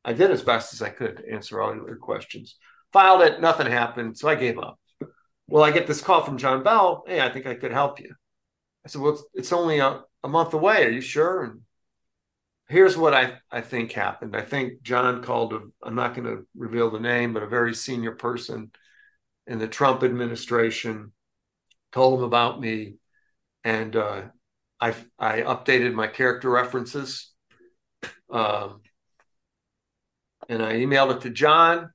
[0.03, 2.57] I did as best as I could to answer all your questions.
[2.93, 4.79] Filed it, nothing happened, so I gave up.
[5.47, 7.03] Well, I get this call from John Bell.
[7.05, 8.15] Hey, I think I could help you.
[8.86, 10.86] I said, Well, it's, it's only a, a month away.
[10.86, 11.43] Are you sure?
[11.43, 11.61] And
[12.68, 14.36] here's what I, I think happened.
[14.36, 15.53] I think John called
[15.84, 18.72] I'm not going to reveal the name, but a very senior person
[19.47, 21.11] in the Trump administration,
[21.91, 22.95] told him about me,
[23.63, 24.24] and uh,
[24.82, 27.32] I I updated my character references,
[28.32, 28.82] um,
[30.49, 31.91] and I emailed it to John,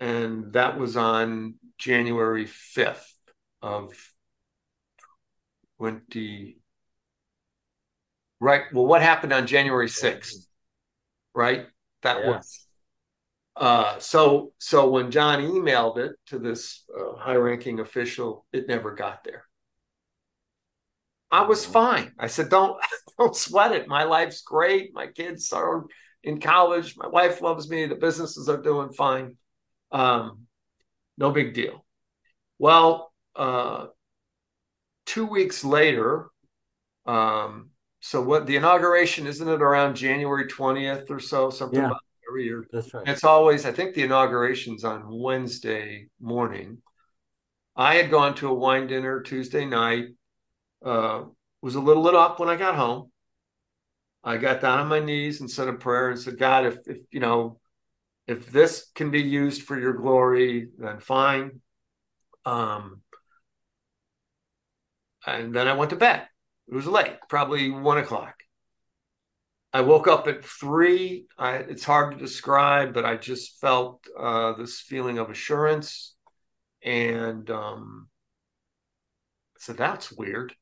[0.00, 3.14] and that was on January fifth
[3.62, 3.94] of
[5.78, 6.57] twenty.
[8.40, 8.62] Right.
[8.72, 10.46] Well, what happened on January sixth?
[11.34, 11.66] Right.
[12.02, 12.30] That yeah.
[12.30, 12.68] was
[13.58, 19.24] uh, so so when John emailed it to this uh, high-ranking official, it never got
[19.24, 19.44] there.
[21.30, 22.12] I was fine.
[22.18, 22.80] I said, "Don't
[23.18, 23.88] don't sweat it.
[23.88, 24.94] My life's great.
[24.94, 25.86] My kids are
[26.22, 26.96] in college.
[26.96, 27.86] My wife loves me.
[27.86, 29.36] The businesses are doing fine.
[29.90, 30.46] Um,
[31.16, 31.84] no big deal."
[32.60, 33.86] Well, uh,
[35.04, 36.28] two weeks later,
[37.06, 37.70] um,
[38.00, 41.50] so what the inauguration isn't it around January twentieth or so?
[41.50, 41.86] Something yeah.
[41.86, 42.66] about every year.
[42.70, 43.06] That's right.
[43.08, 46.78] It's always, I think the inauguration's on Wednesday morning.
[47.74, 50.06] I had gone to a wine dinner Tuesday night,
[50.84, 51.22] uh,
[51.62, 53.10] was a little lit up when I got home.
[54.24, 56.98] I got down on my knees and said a prayer and said, God, if, if
[57.10, 57.60] you know,
[58.26, 61.60] if this can be used for your glory, then fine.
[62.44, 63.02] Um,
[65.26, 66.26] and then I went to bed.
[66.68, 68.34] It was late, probably one o'clock.
[69.72, 71.26] I woke up at three.
[71.38, 76.14] I, it's hard to describe, but I just felt uh, this feeling of assurance.
[76.82, 78.08] And um,
[79.58, 80.54] said, that's weird.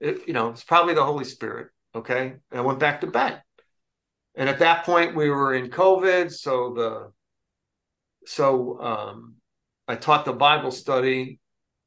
[0.00, 1.68] It, you know, it's probably the Holy Spirit.
[1.94, 2.34] Okay.
[2.50, 3.42] And I went back to bed.
[4.34, 6.32] And at that point, we were in COVID.
[6.32, 7.12] So the,
[8.26, 9.34] so um,
[9.88, 11.40] I taught the Bible study,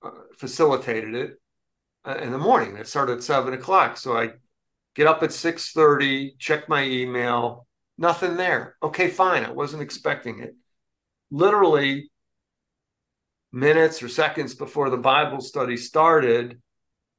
[0.03, 1.39] uh, facilitated it
[2.05, 2.77] Uh, in the morning.
[2.77, 3.97] It started at seven o'clock.
[3.97, 4.31] So I
[4.95, 7.67] get up at 6.30 check my email.
[7.97, 8.77] Nothing there.
[8.81, 9.43] Okay fine.
[9.43, 10.55] I wasn't expecting it.
[11.29, 12.09] Literally
[13.51, 16.61] minutes or seconds before the bible study started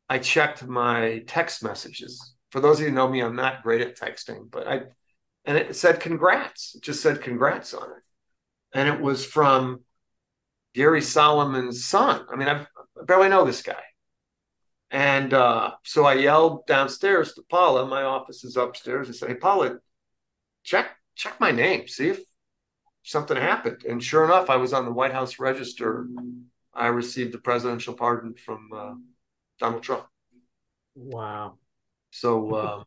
[0.09, 2.37] i checked my text messages.
[2.51, 4.83] For those of you who know me i'm not great at texting but i
[5.45, 6.75] and it said congrats.
[6.77, 8.03] It just said congrats on it.
[8.73, 9.81] And it was from
[10.73, 12.25] gary solomon's son.
[12.33, 12.65] I mean i
[13.05, 13.83] barely know this guy
[14.91, 17.87] and uh, so I yelled downstairs to Paula.
[17.87, 19.09] My office is upstairs.
[19.09, 19.79] I said, "Hey, Paula,
[20.65, 22.21] check check my name, see if
[23.05, 26.09] something happened." And sure enough, I was on the White House register.
[26.75, 28.95] I received the presidential pardon from uh,
[29.61, 30.07] Donald Trump.
[30.97, 31.59] Wow.
[32.11, 32.83] So uh,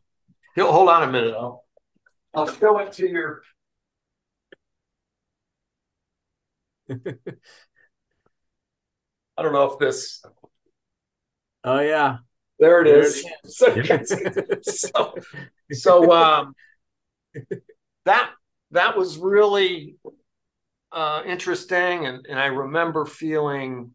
[0.58, 1.34] hold on a minute.
[1.34, 1.64] I'll
[2.34, 3.42] I'll show it to your.
[9.36, 10.22] I don't know if this
[11.64, 12.18] Oh yeah.
[12.58, 13.26] There it there is.
[13.44, 14.10] It is.
[14.94, 15.14] so,
[15.72, 16.54] so um,
[18.04, 18.30] that
[18.70, 19.96] that was really
[20.92, 23.92] uh, interesting, and and I remember feeling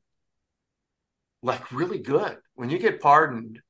[1.41, 3.61] like really good when you get pardoned.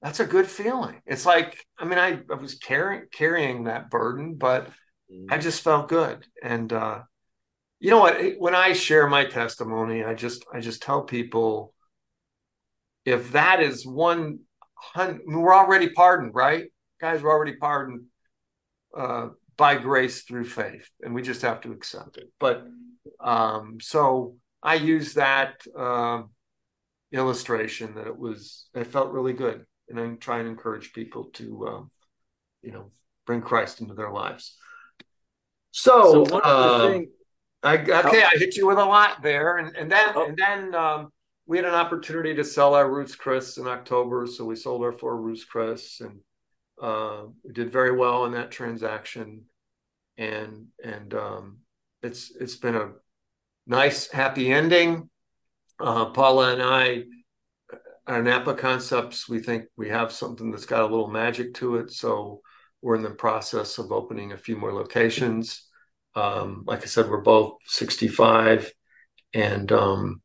[0.00, 1.00] That's a good feeling.
[1.06, 4.68] It's like I mean I, I was carrying carrying that burden, but
[5.12, 5.26] mm.
[5.30, 6.26] I just felt good.
[6.42, 7.02] And uh,
[7.78, 8.20] you know what?
[8.38, 11.72] When I share my testimony, I just I just tell people
[13.04, 14.40] if that is one
[15.26, 16.66] we're already pardoned, right?
[17.00, 18.04] Guys, we're already pardoned
[18.96, 22.30] uh, by grace through faith, and we just have to accept it.
[22.38, 22.64] But
[23.20, 26.22] um, so I use that uh,
[27.12, 31.66] illustration that it was, it felt really good, and I try and encourage people to,
[31.66, 31.82] uh,
[32.62, 32.90] you know,
[33.26, 34.56] bring Christ into their lives.
[35.70, 37.00] So, so uh,
[37.62, 38.28] I, okay, oh.
[38.32, 40.26] I hit you with a lot there, and and then oh.
[40.26, 41.12] and then um,
[41.46, 44.92] we had an opportunity to sell our Ruth's Chris in October, so we sold our
[44.92, 46.20] four Ruth's Chris, and
[46.80, 49.42] uh, we did very well in that transaction,
[50.16, 51.58] and and um,
[52.02, 52.92] it's it's been a
[53.66, 55.08] nice happy ending.
[55.80, 57.04] Uh, Paula and I,
[58.06, 61.90] our Napa concepts, we think we have something that's got a little magic to it,
[61.90, 62.40] so
[62.82, 65.66] we're in the process of opening a few more locations.
[66.14, 68.72] Um, like I said, we're both 65,
[69.34, 70.22] and um,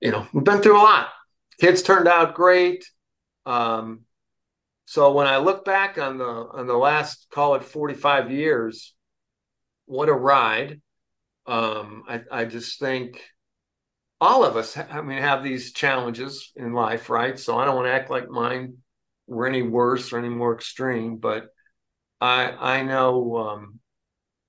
[0.00, 1.08] you know we've been through a lot.
[1.60, 2.84] Kids turned out great.
[3.46, 4.00] Um,
[4.86, 8.94] so when I look back on the on the last call it 45 years,
[9.86, 10.80] what a ride.
[11.46, 13.22] Um, I, I just think
[14.20, 17.38] all of us, I mean, have these challenges in life, right?
[17.38, 18.78] So I don't want to act like mine
[19.26, 21.48] were any worse or any more extreme, but
[22.20, 23.80] I I know um,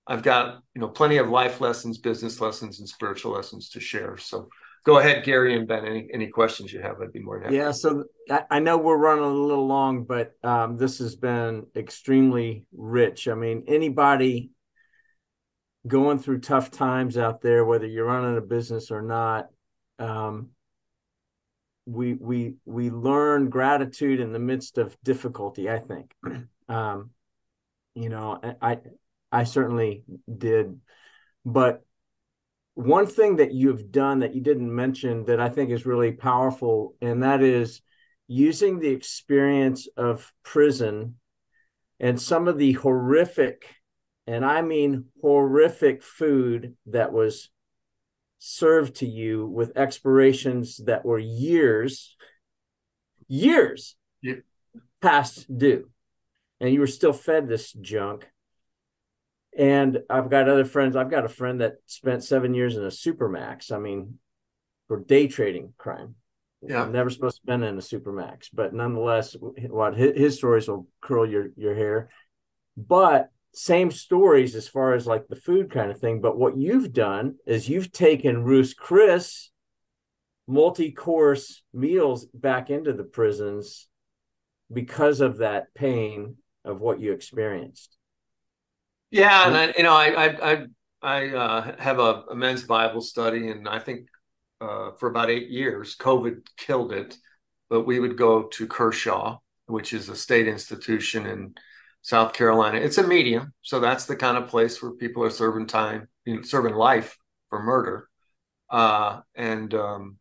[0.07, 4.17] I've got you know plenty of life lessons, business lessons, and spiritual lessons to share.
[4.17, 4.49] So
[4.83, 5.85] go ahead, Gary and Ben.
[5.85, 7.55] Any any questions you have, I'd be more than happy.
[7.57, 8.05] Yeah, so
[8.49, 13.27] I, know we're running a little long, but um, this has been extremely rich.
[13.27, 14.51] I mean, anybody
[15.87, 19.47] going through tough times out there, whether you're running a business or not,
[19.97, 20.49] um,
[21.85, 25.69] we we we learn gratitude in the midst of difficulty.
[25.69, 26.13] I think,
[26.69, 27.11] um,
[27.95, 28.79] you know, I
[29.31, 30.03] I certainly
[30.37, 30.79] did,
[31.45, 31.83] but
[32.79, 36.95] one thing that you've done that you didn't mention that I think is really powerful,
[37.01, 37.81] and that is
[38.27, 41.15] using the experience of prison
[41.99, 43.75] and some of the horrific,
[44.27, 47.49] and I mean horrific food that was
[48.37, 52.15] served to you with expirations that were years,
[53.27, 53.97] years
[55.01, 55.89] past due.
[56.61, 58.29] And you were still fed this junk
[59.59, 60.95] and I've got other friends.
[60.95, 63.73] I've got a friend that spent seven years in a supermax.
[63.73, 64.17] I mean,
[64.87, 66.15] for day trading crime.
[66.61, 70.67] Yeah, I'm never supposed to been in a supermax, but nonetheless, what his, his stories
[70.67, 72.09] will curl your your hair.
[72.75, 76.21] But same stories as far as like the food kind of thing.
[76.21, 79.51] But what you've done is you've taken Ruth's Chris
[80.47, 83.87] multi-course meals back into the prisons
[84.71, 87.98] because of that pain of what you experienced.
[89.11, 90.65] Yeah, and I, you know, I I I,
[91.01, 94.07] I uh, have a, a, men's Bible study, and I think
[94.61, 97.17] uh, for about eight years, COVID killed it.
[97.69, 99.37] But we would go to Kershaw,
[99.67, 101.53] which is a state institution in
[102.01, 102.79] South Carolina.
[102.79, 106.37] It's a medium, so that's the kind of place where people are serving time, you
[106.37, 107.17] know, serving life
[107.49, 108.09] for murder,
[108.69, 110.17] uh, and um,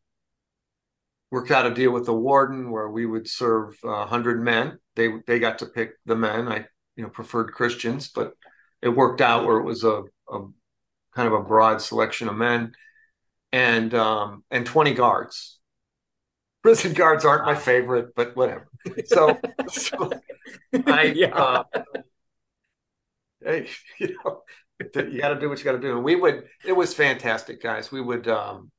[1.30, 4.78] worked out a deal with the warden where we would serve uh, hundred men.
[4.96, 6.48] They they got to pick the men.
[6.48, 6.66] I
[6.96, 8.32] you know preferred Christians, but
[8.82, 10.40] it worked out where it was a, a
[11.14, 12.72] kind of a broad selection of men
[13.52, 15.58] and um, and 20 guards.
[16.62, 18.68] Prison guards aren't my favorite, but whatever.
[19.06, 19.38] So,
[19.68, 20.10] so
[20.86, 21.34] I yeah.
[21.34, 21.64] Uh,
[23.42, 24.42] hey, you know,
[24.80, 25.94] you got to do what you got to do.
[25.94, 27.92] And we would, it was fantastic, guys.
[27.92, 28.70] We would um,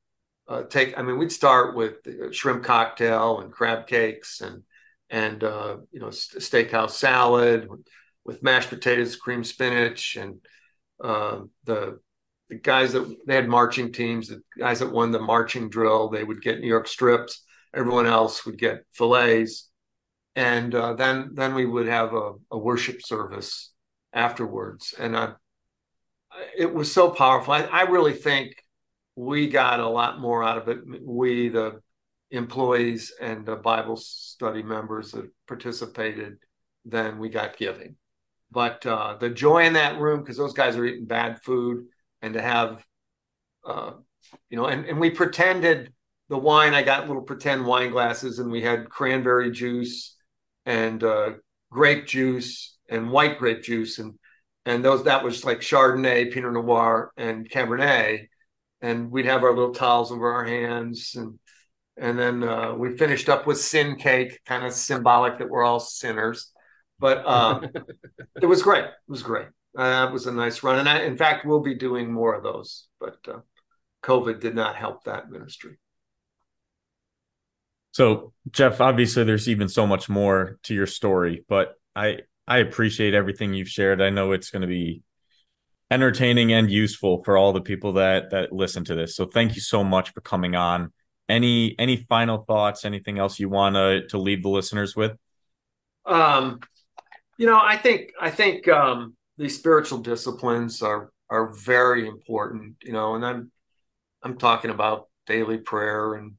[0.46, 4.62] uh, take, I mean, we'd start with shrimp cocktail and crab cakes and
[5.10, 7.68] and uh, you know steakhouse salad
[8.30, 10.38] with mashed potatoes, cream spinach, and
[11.02, 11.98] uh, the
[12.48, 16.22] the guys that they had marching teams, the guys that won the marching drill, they
[16.22, 17.44] would get New York strips.
[17.74, 19.68] Everyone else would get fillets,
[20.36, 23.72] and uh, then then we would have a, a worship service
[24.12, 24.94] afterwards.
[24.96, 25.32] And I,
[26.56, 27.52] it was so powerful.
[27.52, 28.54] I, I really think
[29.16, 30.78] we got a lot more out of it.
[31.02, 31.80] We, the
[32.30, 36.38] employees and the Bible study members that participated,
[36.84, 37.96] than we got giving.
[38.50, 41.86] But uh, the joy in that room, because those guys are eating bad food,
[42.22, 42.84] and to have,
[43.64, 43.92] uh,
[44.48, 45.92] you know, and, and we pretended
[46.28, 50.16] the wine, I got little pretend wine glasses, and we had cranberry juice
[50.66, 51.30] and uh,
[51.70, 53.98] grape juice and white grape juice.
[53.98, 54.14] And
[54.66, 58.26] and those that was like Chardonnay, Pinot Noir, and Cabernet.
[58.82, 61.38] And we'd have our little towels over our hands and
[62.00, 65.80] and then uh, we finished up with sin cake, kind of symbolic that we're all
[65.80, 66.50] sinners.
[67.00, 67.66] But um,
[68.42, 68.84] it was great.
[68.84, 69.48] It was great.
[69.76, 72.42] Uh, it was a nice run, and I, in fact, we'll be doing more of
[72.42, 72.86] those.
[73.00, 73.40] But uh,
[74.02, 75.78] COVID did not help that ministry.
[77.92, 83.14] So, Jeff, obviously there's even so much more to your story, but I I appreciate
[83.14, 84.00] everything you've shared.
[84.00, 85.02] I know it's going to be
[85.90, 89.16] entertaining and useful for all the people that that listen to this.
[89.16, 90.92] So, thank you so much for coming on.
[91.28, 95.12] Any any final thoughts, anything else you want to to leave the listeners with?
[96.06, 96.60] Um,
[97.40, 102.92] you know, I think I think um these spiritual disciplines are are very important, you
[102.92, 103.50] know, and I'm
[104.22, 106.34] I'm talking about daily prayer and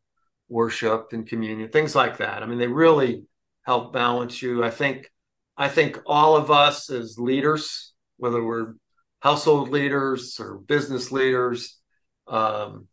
[0.48, 2.44] worship and communion, things like that.
[2.44, 3.24] I mean, they really
[3.64, 4.64] help balance you.
[4.64, 5.10] I think
[5.58, 8.76] I think all of us as leaders, whether we're
[9.22, 11.80] household leaders or business leaders,
[12.28, 12.88] um,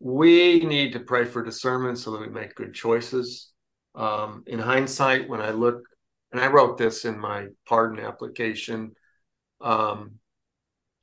[0.00, 3.50] we need to pray for discernment so that we make good choices.
[3.94, 5.82] Um, in hindsight, when I look,
[6.32, 8.92] and I wrote this in my pardon application,
[9.60, 10.18] um,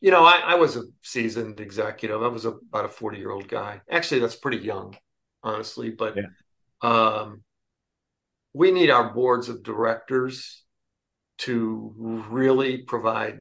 [0.01, 2.21] you know, I, I, was a seasoned executive.
[2.21, 3.81] I was a, about a 40 year old guy.
[3.89, 4.95] Actually, that's pretty young,
[5.41, 5.89] honestly.
[5.89, 6.27] But yeah.
[6.81, 7.41] um,
[8.53, 10.63] we need our boards of directors
[11.39, 13.39] to really provide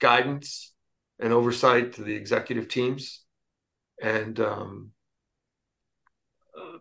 [0.00, 0.74] guidance
[1.18, 3.24] and oversight to the executive teams.
[4.02, 4.90] And um,
[6.56, 6.78] uh,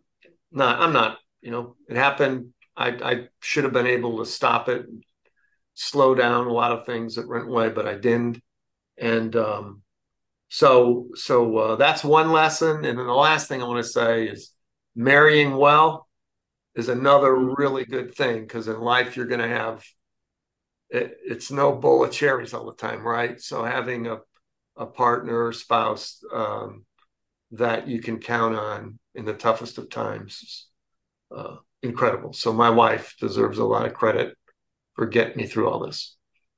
[0.51, 2.53] not, I'm not, you know, it happened.
[2.77, 4.85] I, I should have been able to stop it,
[5.73, 8.41] slow down a lot of things that went away, but I didn't.
[8.97, 9.81] And um,
[10.47, 12.85] so so uh, that's one lesson.
[12.85, 14.51] And then the last thing i want to say is
[14.95, 16.07] marrying well
[16.75, 19.83] is another really good thing because in life you're going to have
[20.89, 23.41] it, it's no bowl of cherries all the time right?
[23.41, 24.19] So having a,
[24.77, 26.85] a partner or spouse um,
[27.51, 30.67] that you can count on in the toughest of times
[31.35, 32.33] uh, incredible.
[32.33, 34.35] So my wife deserves a lot of credit
[34.93, 36.15] for getting me through all this